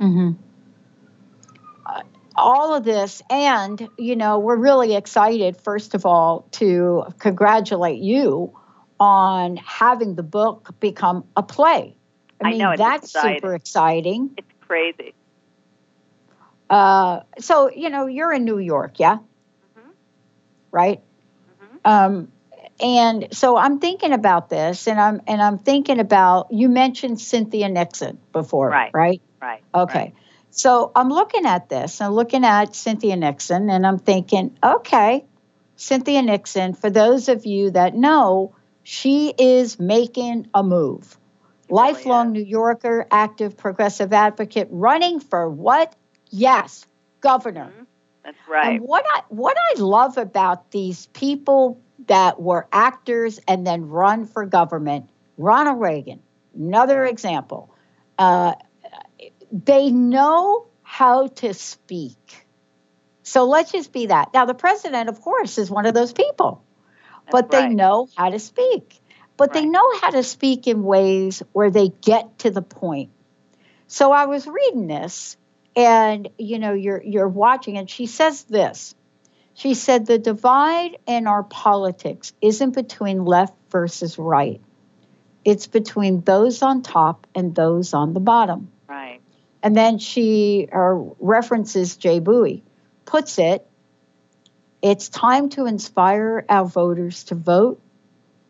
[0.00, 0.32] Mm-hmm.
[1.86, 2.02] Uh,
[2.36, 5.56] all of this, and you know, we're really excited.
[5.56, 8.56] First of all, to congratulate you
[9.00, 11.96] on having the book become a play.
[12.42, 13.38] I, I mean, know, that's exciting.
[13.38, 14.30] super exciting.
[14.36, 15.14] It's crazy.
[16.70, 19.18] Uh, so you know, you're in New York, yeah,
[19.76, 19.90] Mhm.
[20.70, 21.00] right?
[21.84, 21.90] Mhm.
[21.90, 22.32] Um,
[22.80, 27.68] and so I'm thinking about this, and I'm and I'm thinking about you mentioned Cynthia
[27.68, 28.90] Nixon before, Right.
[28.94, 29.22] Right.
[29.40, 29.62] Right.
[29.74, 29.98] Okay.
[29.98, 30.14] right.
[30.50, 35.24] So I'm looking at this, I'm looking at Cynthia Nixon, and I'm thinking, okay,
[35.76, 41.16] Cynthia Nixon, for those of you that know, she is making a move.
[41.70, 42.32] Lifelong is.
[42.32, 45.94] New Yorker, active progressive advocate, running for what?
[46.30, 46.86] Yes,
[47.20, 47.72] governor.
[47.76, 47.86] Mhm.
[48.24, 48.72] That's right.
[48.72, 54.26] And what I what I love about these people that were actors and then run
[54.26, 56.20] for government, Ronald Reagan,
[56.54, 57.70] another example.
[58.18, 58.54] Uh,
[59.52, 62.46] they know how to speak.
[63.22, 64.32] So let's just be that.
[64.32, 66.62] Now, the president, of course, is one of those people,
[67.26, 67.72] That's but they right.
[67.72, 69.00] know how to speak.
[69.36, 73.10] But they know how to speak in ways where they get to the point.
[73.86, 75.36] So I was reading this,
[75.78, 78.96] and you know, you're you're watching, and she says this.
[79.54, 84.60] She said the divide in our politics isn't between left versus right.
[85.44, 88.70] It's between those on top and those on the bottom.
[88.88, 89.20] Right.
[89.62, 92.62] And then she uh, references Jay Bowie,
[93.04, 93.66] puts it,
[94.82, 97.80] it's time to inspire our voters to vote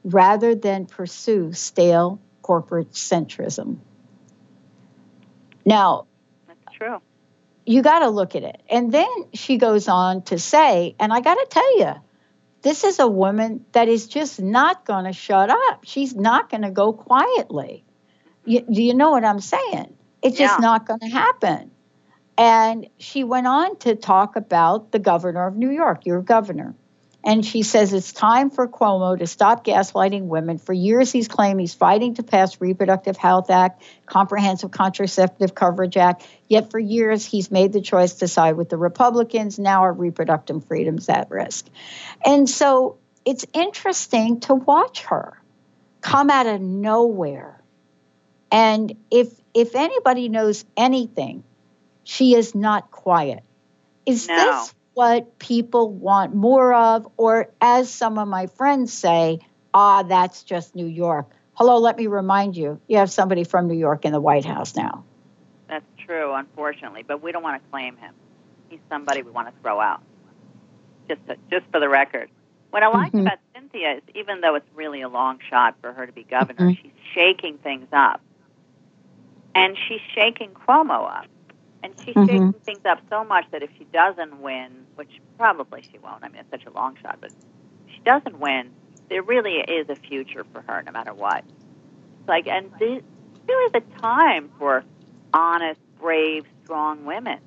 [0.04, 3.78] rather than pursue stale corporate centrism.
[5.64, 6.06] Now,
[6.46, 7.00] That's true.
[7.68, 8.62] You got to look at it.
[8.70, 11.92] And then she goes on to say, and I got to tell you,
[12.62, 15.84] this is a woman that is just not going to shut up.
[15.84, 17.84] She's not going to go quietly.
[18.46, 19.94] You, do you know what I'm saying?
[20.22, 20.64] It's just Yeah.
[20.64, 21.70] not going to happen.
[22.38, 26.74] And she went on to talk about the governor of New York, your governor.
[27.28, 30.56] And she says it's time for Cuomo to stop gaslighting women.
[30.56, 36.26] For years, he's claimed he's fighting to pass Reproductive Health Act, Comprehensive Contraceptive Coverage Act.
[36.48, 39.58] Yet for years, he's made the choice to side with the Republicans.
[39.58, 41.66] Now our reproductive freedom's at risk.
[42.24, 45.38] And so it's interesting to watch her
[46.00, 47.60] come out of nowhere.
[48.50, 51.44] And if if anybody knows anything,
[52.04, 53.42] she is not quiet.
[54.06, 54.34] Is No.
[54.34, 57.06] this what people want more of?
[57.16, 59.38] Or as some of my friends say,
[59.72, 61.30] ah, that's just New York.
[61.52, 64.74] Hello, let me remind you, you have somebody from New York in the White House
[64.74, 65.04] now.
[65.68, 68.12] That's true, unfortunately, but we don't want to claim him.
[68.70, 70.02] He's somebody we want to throw out.
[71.08, 72.28] Just to, just for the record.
[72.70, 73.20] What I like Mhm.
[73.20, 76.74] about Cynthia is even though it's really a long shot for her to be governor,
[76.74, 78.20] she's shaking things up.
[79.54, 81.26] And she's shaking Cuomo up.
[81.82, 82.26] And she's Mhm.
[82.26, 86.28] shaking things up so much that if she doesn't win, which probably she won't, I
[86.28, 87.30] mean, it's such a long shot, but
[87.86, 88.72] if she doesn't win,
[89.10, 91.44] there really is a future for her no matter what.
[92.20, 93.02] It's like, and this
[93.48, 94.84] really the time for
[95.32, 97.38] honest, brave, strong women.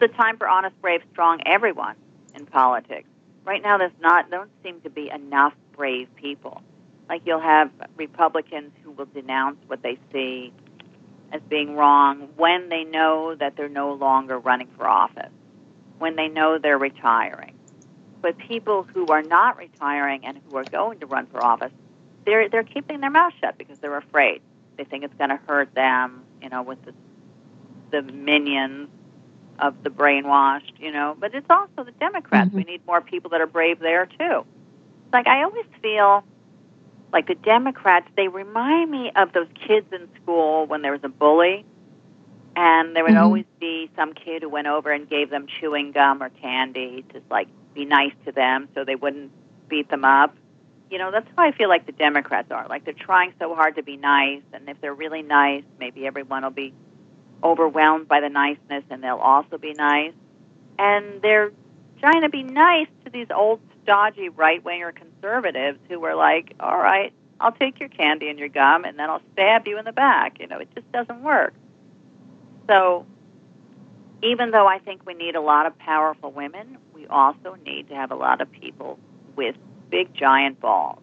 [0.00, 1.96] the time for honest, brave, strong everyone
[2.34, 3.08] in politics.
[3.46, 6.62] Right now, there's not, don't seem to be enough brave people.
[7.08, 10.52] Like you'll have Republicans who will denounce what they see
[11.32, 15.30] as being wrong when they know that they're no longer running for office,
[15.98, 17.54] when they know they're retiring.
[18.22, 21.72] But people who are not retiring and who are going to run for office,
[22.26, 24.42] they're they're keeping their mouth shut because they're afraid.
[24.76, 26.94] They think it's going to hurt them, you know, with the
[27.90, 28.88] the minions
[29.58, 31.16] of the brainwashed, you know.
[31.18, 32.48] But it's also the Democrats.
[32.48, 32.56] Mm-hmm.
[32.56, 34.44] We need more people that are brave there too.
[35.04, 36.24] It's like I always feel
[37.12, 41.08] like the Democrats, they remind me of those kids in school when there was a
[41.08, 41.64] bully,
[42.56, 43.22] and there would Mhm.
[43.22, 47.22] always be some kid who went over and gave them chewing gum or candy to
[47.30, 49.32] like be nice to them so they wouldn't
[49.68, 50.36] beat them up.
[50.90, 52.66] You know, that's how I feel like the Democrats are.
[52.68, 56.42] Like they're trying so hard to be nice, and if they're really nice, maybe everyone
[56.44, 56.74] will be
[57.42, 60.12] overwhelmed by the niceness and they'll also be nice.
[60.78, 61.52] And they're
[62.00, 66.78] trying to be nice to these old, stodgy right winger conservatives who were like, all
[66.78, 69.92] right, I'll take your candy and your gum and then I'll stab you in the
[69.92, 70.38] back.
[70.40, 71.54] You know, it just doesn't work.
[72.68, 73.06] So,
[74.22, 77.94] even though I think we need a lot of powerful women, we also need to
[77.94, 78.98] have a lot of people
[79.36, 79.56] with
[79.90, 81.00] big, giant balls.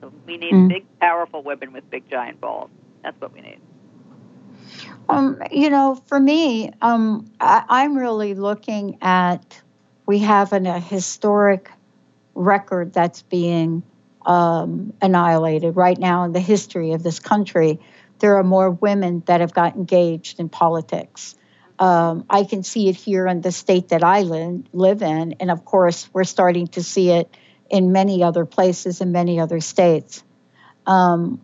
[0.00, 0.68] So, we need Mm.
[0.68, 2.70] big, powerful women with big, giant balls.
[3.02, 3.58] That's what we need.
[5.08, 9.62] Um, you know, for me, um, I, I'm really looking at
[10.06, 11.70] we have an, a historic
[12.38, 13.82] record that's being
[14.24, 17.80] um, annihilated right now in the history of this country.
[18.20, 21.34] There are more women that have got engaged in politics.
[21.78, 25.50] Um, I can see it here in the state that I live, live in, and
[25.50, 27.32] of course, we're starting to see it
[27.70, 30.24] in many other places in many other states.
[30.86, 31.42] Um,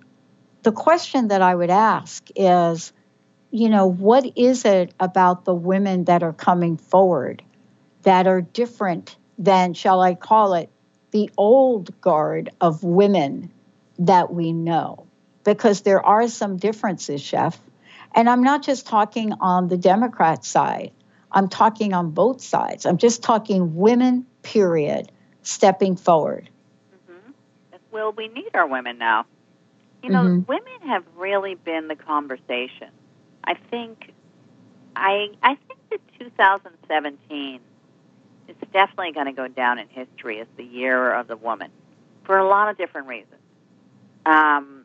[0.63, 2.93] the question that I would ask is,
[3.51, 7.43] you know, what is it about the women that are coming forward
[8.03, 10.71] that are different than, shall I call it,
[11.15, 13.51] the old guard of women
[14.01, 15.07] that we know?
[15.45, 17.57] Because there are some differences, Chef.
[18.17, 20.91] And I'm not just talking on the Democrat side,
[21.31, 22.85] I'm talking on both sides.
[22.85, 25.11] I'm just talking women, period,
[25.43, 26.51] stepping forward.
[27.91, 29.27] Well, we need our women now.
[30.03, 30.49] You know, Mhm.
[30.49, 32.91] women have really been the conversation.
[33.45, 34.13] I think,
[34.97, 37.61] I I think that 2017
[38.49, 41.71] is definitely going to go down in history as the year of the woman,
[42.25, 43.41] for a lot of different reasons.
[44.27, 44.85] Um,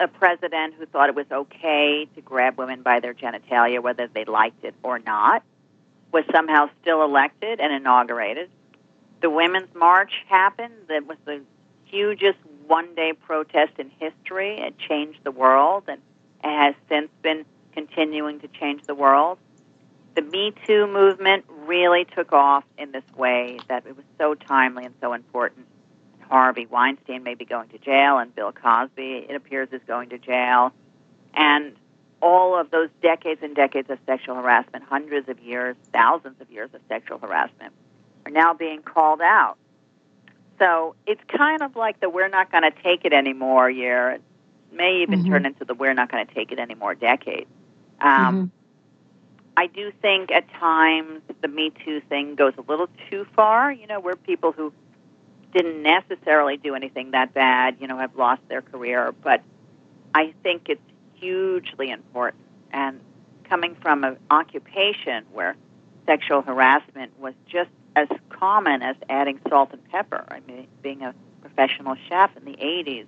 [0.00, 4.24] a president who thought it was okay to grab women by their genitalia, whether they
[4.24, 5.42] liked it or not,
[6.12, 8.50] was somehow still elected and inaugurated.
[9.20, 10.74] The Women's March happened.
[10.88, 11.42] That was the
[11.84, 14.58] hugest one day protest in history.
[14.58, 16.00] It changed the world and
[16.42, 19.38] it has since been continuing to change the world.
[20.14, 24.84] The Me Too movement really took off in this way that it was so timely
[24.84, 25.66] and so important.
[26.28, 30.18] Harvey Weinstein may be going to jail, and Bill Cosby, it appears, is going to
[30.18, 30.72] jail.
[31.34, 31.74] And
[32.20, 36.70] all of those decades and decades of sexual harassment, hundreds of years, thousands of years
[36.72, 37.72] of sexual harassment,
[38.24, 39.56] are now being called out.
[40.58, 44.12] So it's kind of like the we're not going to take it anymore year.
[44.12, 44.22] It
[44.72, 45.28] may even Mhm.
[45.28, 47.46] turn into the we're not going to take it anymore decade.
[48.00, 48.52] Um,
[49.56, 53.70] I do think at times the Me Too thing goes a little too far.
[53.72, 54.72] You know, where people who
[55.52, 59.12] didn't necessarily do anything that bad, you know, have lost their career.
[59.22, 59.42] But
[60.14, 60.80] I think it's
[61.14, 62.42] hugely important.
[62.72, 63.00] And
[63.44, 65.56] coming from an occupation where
[66.06, 70.24] sexual harassment was just as common as adding salt and pepper.
[70.28, 73.06] I mean, being a professional chef in the 80s,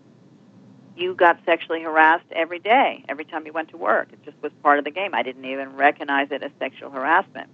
[0.96, 4.08] you got sexually harassed every day, every time you went to work.
[4.12, 5.14] It just was part of the game.
[5.14, 7.48] I didn't even recognize it as sexual harassment.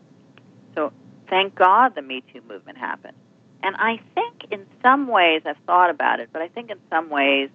[0.74, 0.93] So
[1.28, 3.16] thank God the Me Too movement happened.
[3.62, 7.11] And I think in some ways, I've thought about it, but I think in some
[7.11, 7.51] ways,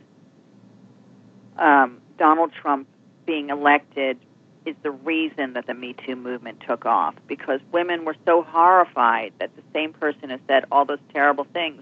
[1.58, 2.88] um, Donald Trump
[3.26, 4.20] being elected
[4.66, 9.34] is the reason that the Me Too movement took off because women were so horrified
[9.40, 11.82] that the same person who said all those terrible things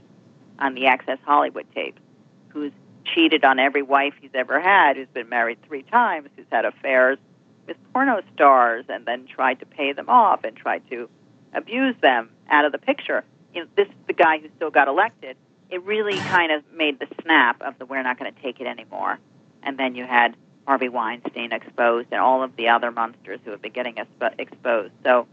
[0.60, 2.02] on the Access Hollywood tapes,
[2.50, 2.72] who's
[3.06, 7.18] cheated on every wife he's ever had, who's been married three times, who's had affairs
[7.68, 11.10] with porno stars, and then tried to pay them off and tried to
[11.54, 13.24] abuse them out of the picture.
[13.54, 15.38] You know, this is the guy who still got elected.
[15.70, 18.68] It really kind of made the snap of the we're not going to take it
[18.68, 19.20] anymore.
[19.62, 20.36] And then you had
[20.66, 24.94] Harvey Weinstein exposed and all of the other monsters who have been getting expo- exposed.
[25.04, 25.28] So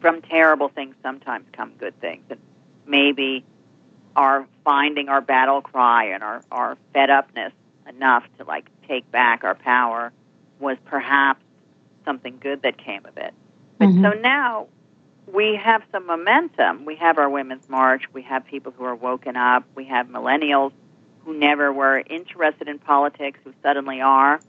[0.00, 2.24] from terrible things sometimes come good things.
[2.30, 2.40] And
[2.86, 3.44] maybe
[4.16, 7.52] our finding our battle cry and our, our fed upness
[7.88, 10.12] enough to like take back our power
[10.60, 11.40] was perhaps
[12.04, 13.34] something good that came of it.
[13.78, 14.02] But Mm-hmm.
[14.04, 14.66] so now
[15.32, 16.84] we have some momentum.
[16.84, 18.04] We have our Women's March.
[18.12, 19.64] We have people who are woken up.
[19.74, 20.72] We have millennials
[21.24, 24.40] who never were interested in politics who suddenly are.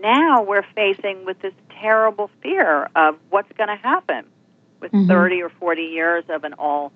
[0.00, 4.24] Now we're facing with this terrible fear of what's going to happen
[4.80, 5.06] with Mhm.
[5.08, 6.92] 30 or 40 years of an all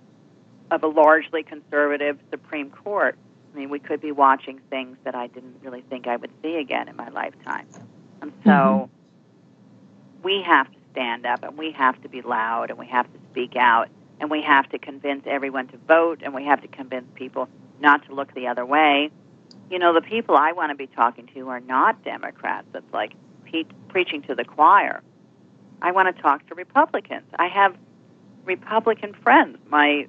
[0.70, 3.16] of a largely conservative Supreme Court.
[3.52, 6.56] I mean, we could be watching things that I didn't really think I would see
[6.56, 7.66] again in my lifetime.
[8.20, 10.22] And so mm-hmm.
[10.22, 13.18] we have to stand up and we have to be loud and we have to
[13.30, 13.88] speak out
[14.20, 17.48] and we have to convince everyone to vote and we have to convince people
[17.80, 19.10] not to look the other way.
[19.70, 22.66] You know, the people I want to be talking to are not Democrats.
[22.74, 23.12] It's like
[23.44, 25.02] pe- preaching to the choir.
[25.80, 27.26] I want to talk to Republicans.
[27.38, 27.76] I have
[28.44, 29.58] Republican friends.
[29.68, 30.08] My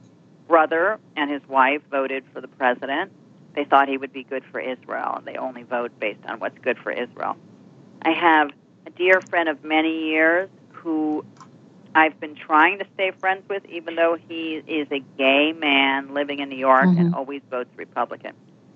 [0.50, 3.12] brother and his wife voted for the president.
[3.56, 6.58] They thought he would be good for Israel, and they only vote based on what's
[6.60, 7.38] good for Israel.
[8.02, 8.52] I have
[8.86, 11.24] a dear friend of many years who
[11.96, 16.40] I've been trying to stay friends with, even though he is a gay man living
[16.40, 17.14] in New York and Mhm.
[17.14, 18.34] always votes Republican.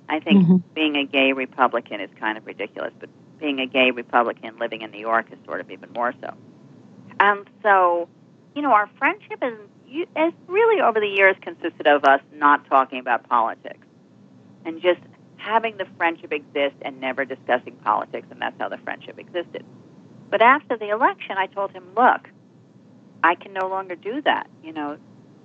[0.10, 0.64] I think Mhm.
[0.76, 3.10] being a gay Republican is kind of ridiculous, but
[3.40, 6.34] being a gay Republican living in New York is sort of even more so.
[7.20, 8.10] And so,
[8.56, 9.58] you know, our friendship is
[9.94, 13.86] you- has really over the years consisted of us not talking about politics
[14.66, 15.00] and just
[15.38, 19.64] having the friendship exist and never discussing politics, and that's how the friendship existed.
[20.30, 22.30] But after the election, I told him, look,
[23.24, 24.48] I can no longer do that.
[24.64, 24.98] You know,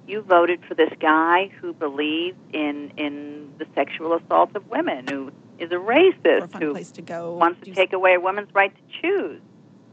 [0.06, 5.30] you voted for this guy who believes in in the sexual assault of women, who
[5.58, 7.36] is a racist, fun who place to go.
[7.36, 9.40] wants to take away a woman's right to choose.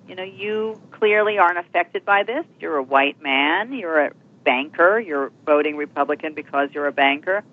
[0.08, 2.45] You know, you clearly aren't affected by this.
[2.60, 3.74] You're a white man.
[3.74, 4.12] You're a
[4.45, 4.99] banker.
[4.99, 7.43] You're voting Republican because you're a banker.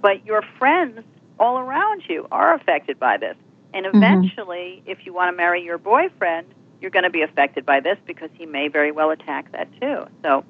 [0.00, 1.00] But your friends
[1.38, 3.36] all around you are affected by this.
[3.74, 3.96] And Mhm.
[3.96, 6.46] eventually, if you want to marry your boyfriend,
[6.80, 10.04] you're going to be affected by this because he may very well attack that too.
[10.24, 10.44] So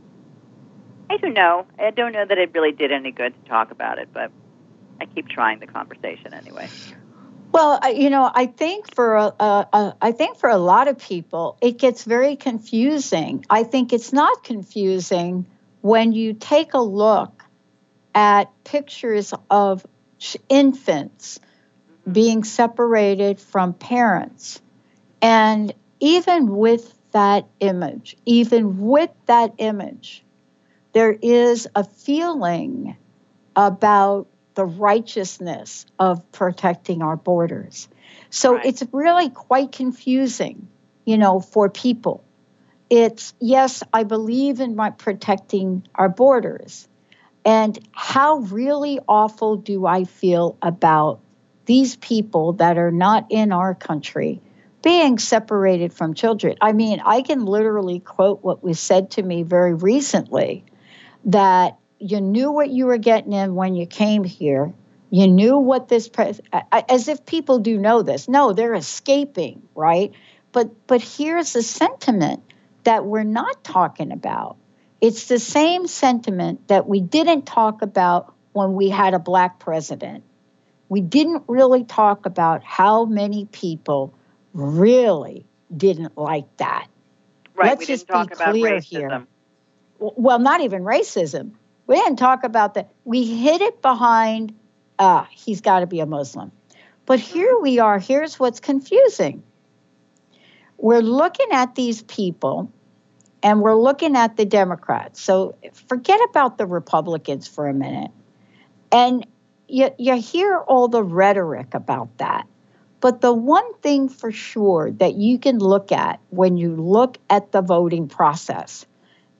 [1.10, 1.66] I don't know.
[1.78, 4.30] I don't know that it really did any good to talk about it, but
[5.00, 6.68] I keep trying the conversation anyway.
[7.52, 10.98] Well, you know, I think for a, a, a, I think for a lot of
[10.98, 13.44] people, it gets very confusing.
[13.50, 15.46] I think it's not confusing
[15.82, 17.44] when you take a look
[18.14, 19.84] at pictures of
[20.48, 22.12] infants mm-hmm.
[22.12, 24.62] being separated from parents,
[25.20, 30.24] and even with that image, even with that image,
[30.92, 32.96] there is a feeling
[33.54, 37.88] about the righteousness of protecting our borders.
[38.30, 40.68] So it's really quite confusing,
[41.04, 42.24] you know, for people.
[42.94, 46.86] It's yes, I believe in my protecting our borders.
[47.42, 51.20] And how really awful do I feel about
[51.64, 54.42] these people that are not in our country
[54.82, 56.56] being separated from children?
[56.60, 60.62] I mean, I can literally quote what was said to me very recently
[61.24, 64.70] that you knew what you were getting in when you came here.
[65.08, 68.28] You knew what this pres- as if people do know this.
[68.28, 70.12] No, they're escaping, right?
[70.52, 72.42] But but here's the sentiment
[72.84, 74.56] that we're not talking about.
[75.00, 80.24] It's the same sentiment that we didn't talk about when we had a black president.
[80.88, 84.14] We didn't really talk about how many people
[84.52, 86.86] really didn't like that.
[87.54, 87.70] Right.
[87.70, 88.84] Let's we just be about clear racism.
[88.84, 89.26] here.
[89.98, 91.52] Well, not even racism.
[91.86, 92.92] We didn't talk about that.
[93.04, 94.54] We hid it behind,
[94.98, 96.52] uh, he's got to be a Muslim.
[97.06, 97.98] But here we are.
[97.98, 99.42] Here's what's confusing.
[100.82, 102.72] We're looking at these people
[103.40, 105.22] and we're looking at the Democrats.
[105.22, 105.54] So
[105.86, 108.10] forget about the Republicans for a minute.
[108.90, 109.24] And
[109.68, 112.48] you, you hear all the rhetoric about that.
[113.00, 117.52] But the one thing for sure that you can look at when you look at
[117.52, 118.84] the voting process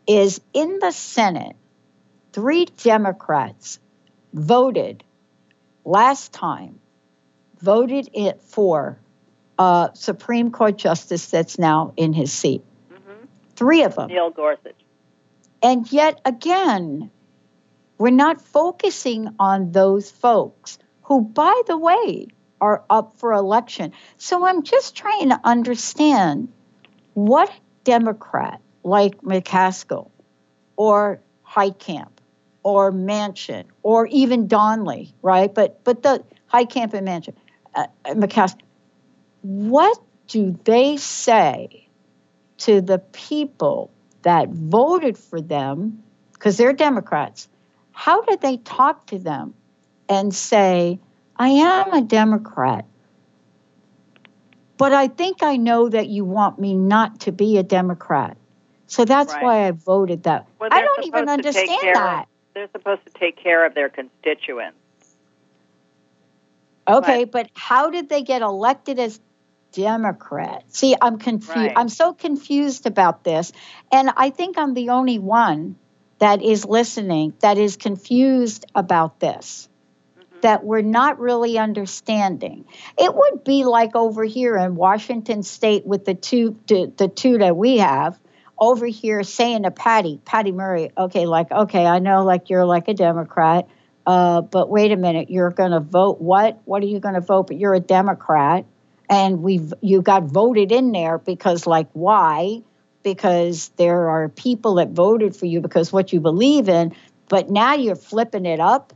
[0.06, 1.56] is in the Senate,
[2.32, 3.80] three Democrats
[4.32, 5.02] voted
[5.84, 6.78] last time,
[7.60, 9.00] voted it for
[9.58, 12.62] a Supreme Court justice that's now in his seat.
[13.54, 14.08] Three of them.
[14.08, 14.74] Neil Gorsuch.
[15.62, 17.10] And yet again,
[17.98, 22.26] we're not focusing on those folks who, by the way,
[22.60, 23.92] are up for election.
[24.18, 26.52] So I'm just trying to understand
[27.14, 27.52] what
[27.84, 30.10] Democrat like McCaskill
[30.76, 32.08] or Heitkamp
[32.62, 35.52] or Manchin or even Donnelly, right?
[35.52, 37.34] But but the Heitkamp and Manchin,
[37.74, 38.62] uh, uh, McCaskill,
[39.42, 41.88] what do they say
[42.58, 43.90] to the people
[44.22, 47.48] that voted for them because they're Democrats?
[47.92, 49.54] How do they talk to them
[50.08, 50.98] and say,
[51.36, 52.86] I am a Democrat,
[54.78, 58.36] but I think I know that you want me not to be a Democrat.
[58.86, 59.42] So that's Right.
[59.42, 60.46] why I voted that.
[60.58, 62.22] Well, I don't even supposed to take understand that.
[62.22, 64.78] Of, they're supposed to take care of their constituents.
[66.86, 69.20] Okay, but how did they get elected as
[69.72, 70.78] Democrats?
[70.78, 71.56] See, I'm confused.
[71.56, 71.72] Right.
[71.74, 73.52] I'm so confused about this.
[73.90, 75.76] And I think I'm the only one
[76.18, 79.68] that is listening that is confused about this.
[80.42, 82.64] That we're not really understanding.
[82.98, 87.38] It would be like over here in Washington State with the two the, the two
[87.38, 88.18] that we have
[88.62, 92.86] over here saying to Patty, Patty Murray, okay, like, okay, I know like you're like
[92.86, 93.68] a Democrat,
[94.06, 96.60] uh, but wait a minute, you're going to vote what?
[96.64, 97.48] What are you going to vote?
[97.48, 98.64] But you're a Democrat,
[99.12, 102.62] and we've you got voted in there because like why?
[103.02, 106.94] Because there are people that voted for you because what you believe in,
[107.28, 108.94] but now you're flipping it up.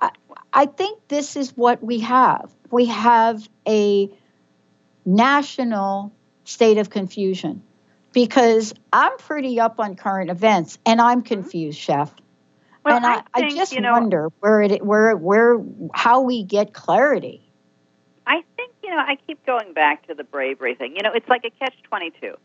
[0.00, 0.10] I,
[0.52, 2.52] I think this is what we have.
[2.72, 4.10] We have a
[5.06, 6.12] national
[6.44, 7.62] state of confusion
[8.12, 11.28] because I'm pretty up on current events and I'm mm-hmm.
[11.28, 12.12] confused, Chef.
[12.84, 15.62] Well, and I, I I, think, just you know- wonder where it where where
[15.94, 17.48] how we get clarity.
[18.26, 20.96] I think, know, I keep going back to the bravery thing.
[20.96, 22.36] You know, it's like a catch 22.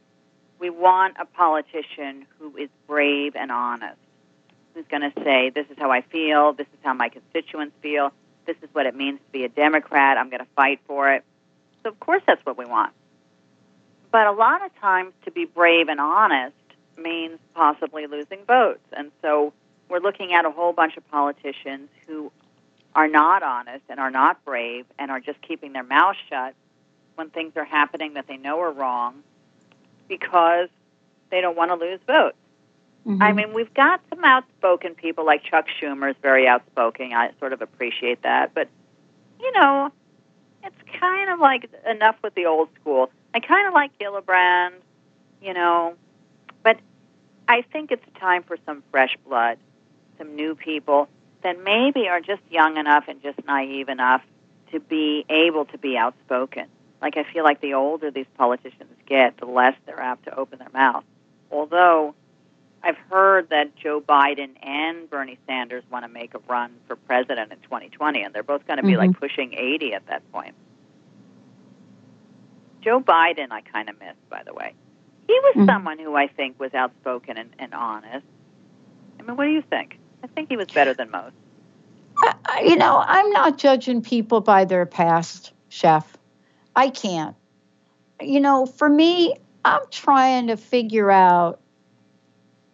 [0.59, 3.97] We want a politician who is brave and honest,
[4.73, 8.11] who's going to say, this is how I feel, this is how my constituents feel,
[8.45, 11.23] this is what it means to be a Democrat, I'm going to fight for it.
[11.83, 12.93] So, of course, that's what we want.
[14.11, 16.55] But a lot of times, to be brave and honest
[16.97, 18.83] means possibly losing votes.
[18.93, 19.53] And so,
[19.89, 22.31] we're looking at a whole bunch of politicians who
[22.97, 26.55] are not honest and are not brave and are just keeping their mouth shut
[27.13, 29.21] when things are happening that they know are wrong
[30.07, 30.67] because
[31.29, 32.35] they don't want to lose votes.
[33.05, 33.21] Mm-hmm.
[33.21, 37.13] I mean, we've got some outspoken people like Chuck Schumer is very outspoken.
[37.13, 38.55] I sort of appreciate that.
[38.55, 38.67] But,
[39.39, 39.91] you know,
[40.63, 43.11] it's kind of like enough with the old school.
[43.31, 44.71] I kind of like Gillibrand,
[45.39, 45.93] you know,
[46.63, 46.79] but
[47.47, 49.59] I think it's time for some fresh blood,
[50.17, 51.07] some new people
[51.47, 54.21] that maybe are just young enough and just naive enough
[54.73, 56.65] to be able to be outspoken.
[57.01, 60.59] Like I feel like the older these politicians get, the less they're apt to open
[60.59, 61.05] their mouth.
[61.49, 62.15] Although
[62.83, 67.53] I've heard that Joe Biden and Bernie Sanders want to make a run for president
[67.53, 69.19] in 2020, and they're both going to be like mm-hmm.
[69.19, 70.53] pushing 80 at that point.
[72.81, 74.73] Joe Biden, I kind of missed, by the way.
[75.27, 75.65] He was mm-hmm.
[75.65, 78.25] someone who I think was outspoken and, and honest.
[79.17, 79.97] I mean, what do you think?
[80.23, 81.35] I think he was better than most.
[82.21, 86.17] I- you know, I'm not judging people by their past, chef.
[86.75, 87.35] I can't.
[88.21, 91.59] You know, for me, I'm trying to figure out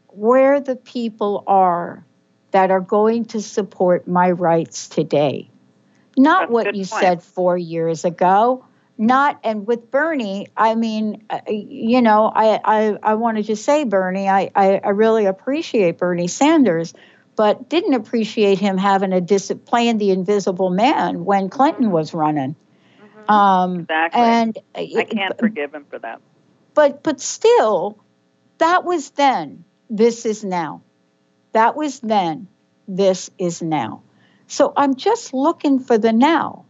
[0.08, 2.06] where the people are
[2.52, 5.50] that are going to support my rights today.
[6.16, 7.02] Not That's what you point.
[7.02, 8.66] said four years ago.
[8.96, 13.66] Not and with Bernie, I mean, uh, you know, I I, I want to just
[13.66, 16.94] say, Bernie, I, I I really appreciate Bernie Sanders,
[17.36, 22.56] but didn't appreciate him having a dis- playing the invisible man when Clinton was running.
[23.28, 24.22] Um, Exactly.
[24.22, 26.22] And I can't forgive him for that.
[26.74, 27.98] but but still,
[28.58, 29.64] that was then.
[29.90, 30.82] This is now.
[31.54, 32.48] That was then.
[32.88, 34.04] This is now.
[34.48, 36.66] So I'm just looking for the now.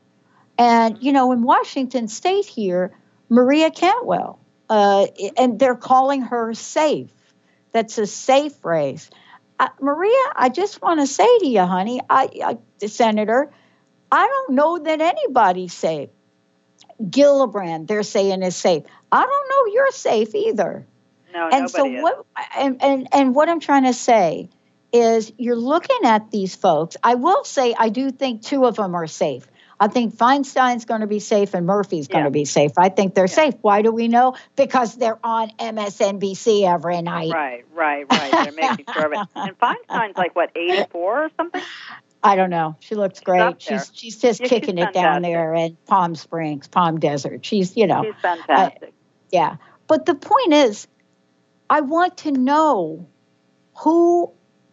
[0.58, 2.96] And you know, in Washington State here,
[3.30, 4.40] Maria Cantwell,
[4.70, 5.08] uh,
[5.38, 7.12] and they're calling her safe.
[7.72, 9.10] That's a safe race.
[9.60, 13.52] Uh, Maria, I just want to say to you, honey, I, I, the senator,
[14.12, 16.10] I don't know that anybody's safe.
[17.02, 18.84] Gillibrand, they're saying is safe.
[19.12, 20.86] I don't know you're safe either.
[21.34, 22.02] No, and so is.
[22.02, 22.26] what
[22.56, 24.50] and, and and what I'm trying to say
[24.92, 26.96] is you're looking at these folks.
[27.04, 29.48] I will say I do think two of them are safe.
[29.80, 32.26] I think Feinstein's going to be safe and Murphy's going Yeah.
[32.28, 32.72] to be safe.
[32.78, 33.56] I think they're safe.
[33.62, 34.36] Why do we know?
[34.56, 37.32] Because they're on MSNBC every night.
[37.34, 38.32] Right, right, right.
[38.32, 39.28] They're making sure of it.
[39.36, 41.62] And Feinstein's like what, 84 or something?
[42.24, 42.78] I don't know.
[42.80, 43.62] She looks great.
[43.62, 47.46] She's she's just Yeah, kicking it down there in Palm Springs, Palm Desert.
[47.46, 48.94] She's you know She's uh, fantastic.
[49.30, 49.58] Yeah.
[49.88, 50.88] But the point is,
[51.70, 53.10] I want to know
[53.80, 54.32] who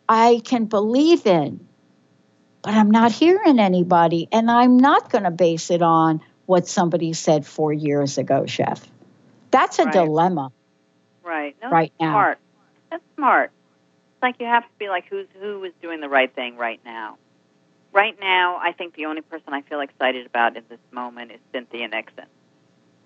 [0.08, 1.66] I can believe in,
[2.62, 4.28] but I'm not hearing anybody.
[4.32, 8.86] And I'm not going to base it on what somebody said four years ago, Chef.
[9.50, 9.92] That's a Right.
[9.92, 10.52] dilemma.
[11.22, 11.56] right.
[11.62, 12.12] No, right that's now.
[12.12, 12.38] Smart.
[12.90, 13.50] That's smart.
[14.14, 16.80] It's like you have to be like, who's who is doing the right thing right
[16.84, 17.16] now?
[17.92, 21.40] Right now, I think the only person I feel excited about in this moment is
[21.52, 22.26] Cynthia Nixon.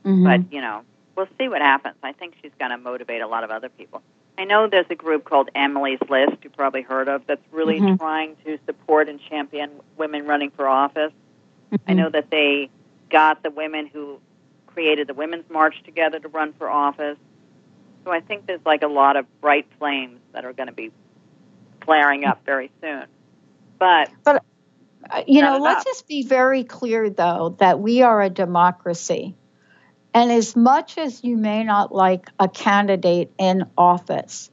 [0.04, 0.24] Mhm.
[0.24, 0.82] But, you know,
[1.16, 1.96] we'll see what happens.
[2.02, 4.02] I think she's going to motivate a lot of other people.
[4.36, 7.98] I know there's a group called Emily's List, you've probably heard of, that's really Mhm.
[7.98, 11.12] trying to support and champion women running for office.
[11.86, 11.96] I Mm-hmm.
[11.98, 12.70] know that they
[13.10, 14.18] got the women who
[14.66, 17.18] created the Women's March together to run for office.
[18.04, 20.90] So I think there's like a lot of bright flames that are going to be
[21.84, 23.06] flaring up very soon.
[23.78, 24.10] But
[25.10, 29.36] Uh, you know, let's just be very clear, though, that we are a democracy.
[30.14, 34.48] And as much as you may not like a candidate in office,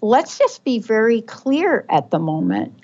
[0.00, 2.78] let's just be very clear at the moment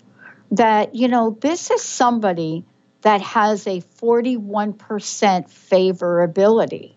[0.51, 2.65] that, you know, this is somebody
[3.03, 4.75] that has a 41%
[5.15, 6.97] favorability.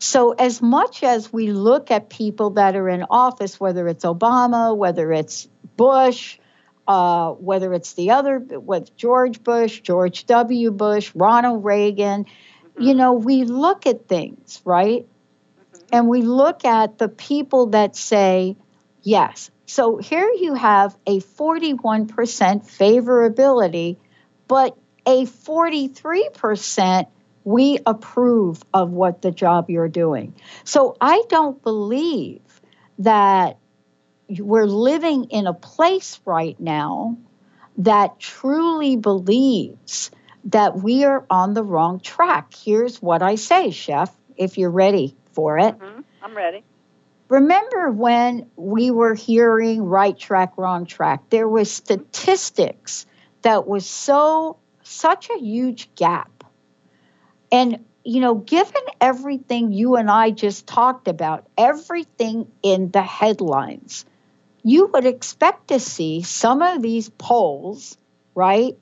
[0.00, 4.76] So, as much as we look at people that are in office, whether it's Obama,
[4.76, 6.38] whether it's Bush,
[6.86, 10.70] uh, whether it's the other with George Bush, George W.
[10.70, 12.26] Bush, Ronald Reagan,
[12.80, 15.06] you know, we look at things, right?
[15.06, 15.86] Mm-hmm.
[15.92, 18.56] And we look at the people that say
[19.02, 19.50] yes.
[19.66, 23.98] So here you have a 41% favorability,
[24.46, 24.76] but
[25.06, 27.06] a 43%
[27.44, 30.34] we approve of what the job you're doing.
[30.64, 32.42] So I don't believe
[32.98, 33.58] that
[34.28, 37.16] we're living in a place right now
[37.78, 40.10] that truly believes
[40.44, 42.54] that we are on the wrong track.
[42.54, 45.78] Here's what I say, Chef, if you're ready for it.
[45.78, 46.64] mhm, I'm ready.
[47.28, 51.28] Remember when we were hearing right track, wrong track?
[51.30, 53.06] There was statistics
[53.42, 56.44] that was so such a huge gap.
[57.52, 64.06] And you know, given everything you and I just talked about, everything in the headlines,
[64.62, 67.98] you would expect to see some of these polls,
[68.34, 68.76] right,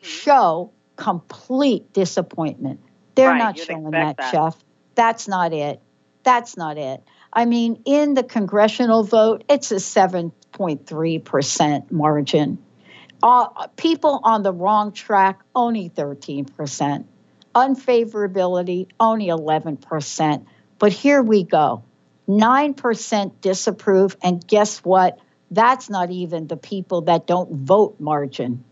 [0.00, 2.80] show complete disappointment.
[3.14, 4.30] They're Right, not showing that, that.
[4.30, 4.56] Chef.
[4.94, 5.80] That's not it.
[6.22, 7.02] That's not it.
[7.32, 12.58] I mean, in the congressional vote, it's a 7.3% margin.
[13.22, 17.04] Uh, people on the wrong track, only 13%.
[17.54, 20.46] Unfavorability, only 11%.
[20.78, 21.84] But here we go
[22.28, 24.16] 9% disapprove.
[24.22, 25.18] And guess what?
[25.50, 28.64] That's not even the people that don't vote margin.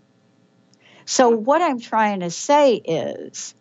[1.04, 3.54] So, what I'm trying to say is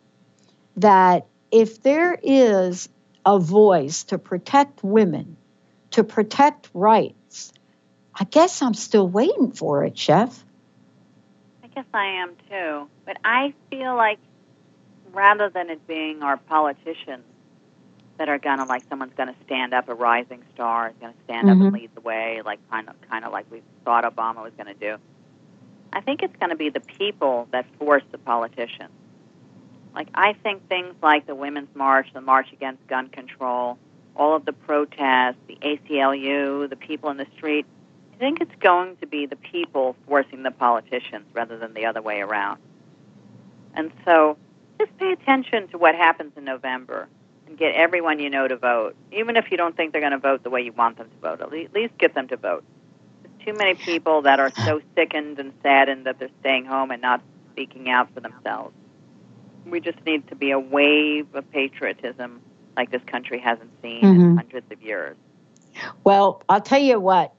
[0.78, 2.90] that if there is
[3.26, 5.38] a voice to protect women,
[5.92, 7.52] to protect rights,
[8.20, 10.44] I guess I'm still waiting for it, Chef.
[11.64, 12.90] I guess I am too.
[13.06, 14.20] But I feel like
[15.14, 17.24] rather than it being our politicians
[18.18, 21.60] that are gonna like someone's gonna stand up, a rising star is gonna stand up
[21.60, 21.74] and Mhm.
[21.74, 24.98] lead the way, like kind of kind of like we thought Obama was gonna do.
[25.94, 28.92] I think it's gonna be the people that force the politicians.
[29.94, 33.78] Like I think things like the Women's March, the March Against Gun Control,
[34.16, 37.66] all of the protests, the ACLU, the people in the street.
[38.14, 42.02] I think it's going to be the people forcing the politicians rather than the other
[42.02, 42.60] way around.
[43.74, 44.38] And so
[44.80, 47.08] just pay attention to what happens in November
[47.48, 48.96] and get everyone you know to vote.
[49.12, 51.18] Even if you don't think they're going to vote the way you want them to
[51.18, 52.64] vote, at least get them to vote.
[53.46, 57.22] Too many people that are so sickened and saddened that they're staying home and not
[57.52, 58.74] speaking out for themselves.
[59.66, 62.42] We just need to be a wave of patriotism
[62.78, 64.36] like this country hasn't seen in Mhm.
[64.38, 65.18] hundreds of years.
[66.04, 67.34] Well, I'll tell you what,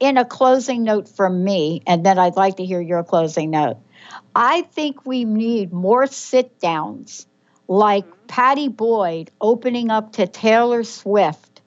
[0.00, 3.76] in a closing note from me, and then I'd like to hear your closing note.
[4.34, 7.26] I think we need more sit downs
[7.68, 11.60] like Patty Boyd opening up to Taylor Swift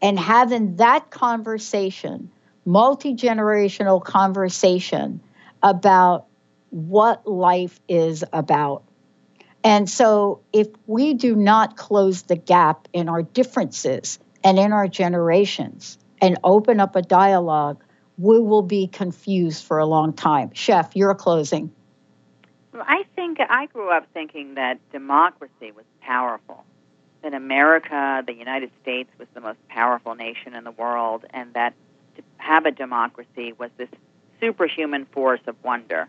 [0.00, 2.30] and having that conversation,
[2.70, 5.20] multi generational conversation
[5.62, 6.26] about
[6.70, 8.84] what life is about.
[9.62, 14.88] And so, if we do not close the gap in our differences and in our
[14.88, 17.82] generations and open up a dialogue,
[18.16, 20.50] we will be confused for a long time.
[20.54, 21.72] Chef, you're closing.
[22.72, 26.64] Well, I think I grew up thinking that democracy was powerful,
[27.22, 31.74] that America, the United States, was the most powerful nation in the world, and that
[32.40, 33.88] have a democracy was this
[34.40, 36.08] superhuman force of wonder.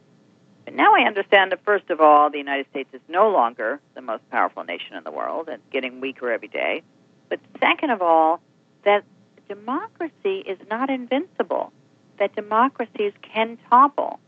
[0.66, 4.02] But now I understand that, first of all, the United States is no longer the
[4.02, 6.84] most powerful nation in the world and getting weaker every day.
[7.30, 8.40] But second of all,
[8.84, 9.04] that
[9.48, 11.74] democracy is not invincible,
[12.20, 14.20] that democracies can topple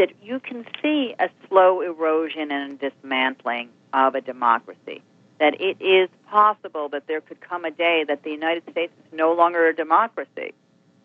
[0.00, 5.02] that you can see a slow erosion and dismantling of a democracy.
[5.38, 9.12] That it is possible that there could come a day that the United States is
[9.12, 10.54] no longer a democracy.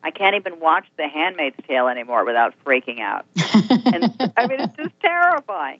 [0.06, 3.26] I can't even watch The Handmaid's Tale anymore without freaking out.
[3.36, 5.80] and I mean, it's just terrifying.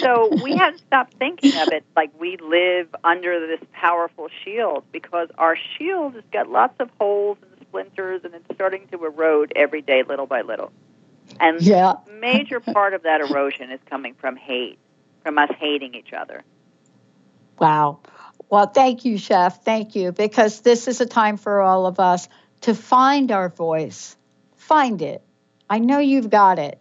[0.00, 4.82] So we have to stop thinking of it like we live under this powerful shield
[4.90, 9.52] because our shield has got lots of holes and splinters and it's starting to erode
[9.54, 10.72] every day, little by little.
[11.38, 11.92] And yeah.
[12.20, 14.80] major part of that erosion is coming from hate,
[15.22, 16.42] from us hating each other.
[17.56, 18.00] Wow.
[18.48, 19.62] Well, thank you, Chef.
[19.62, 22.28] Thank you, because this is a time for all of us
[22.62, 24.16] to find our voice.
[24.56, 25.22] Find it.
[25.68, 26.80] I know you've got it.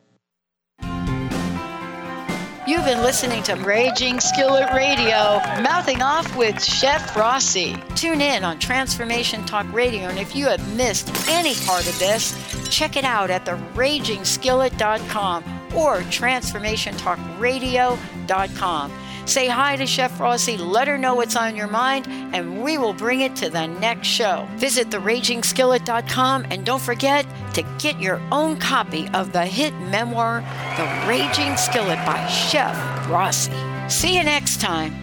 [2.69, 7.75] You've been listening to Raging Skillet Radio, mouthing off with Chef Rossi.
[7.95, 12.35] Tune in on Transformation Talk Radio, and if you have missed any part of this,
[12.69, 15.43] check it out at theragingskillet.com
[15.75, 18.91] or transformationtalkradio.com.
[19.29, 22.95] Say hi to Chef Rossi, let her know what's on your mind, and we will
[22.95, 24.47] bring it to the next show.
[24.55, 30.43] Visit theragingskillet.com and don't forget to get your own copy of the hit memoir,
[30.77, 32.75] The Raging Skillet by Chef
[33.07, 33.51] Rossi.
[33.87, 34.95] See you next time.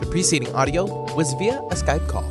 [0.00, 2.24] The preceding audio was via a Skype call.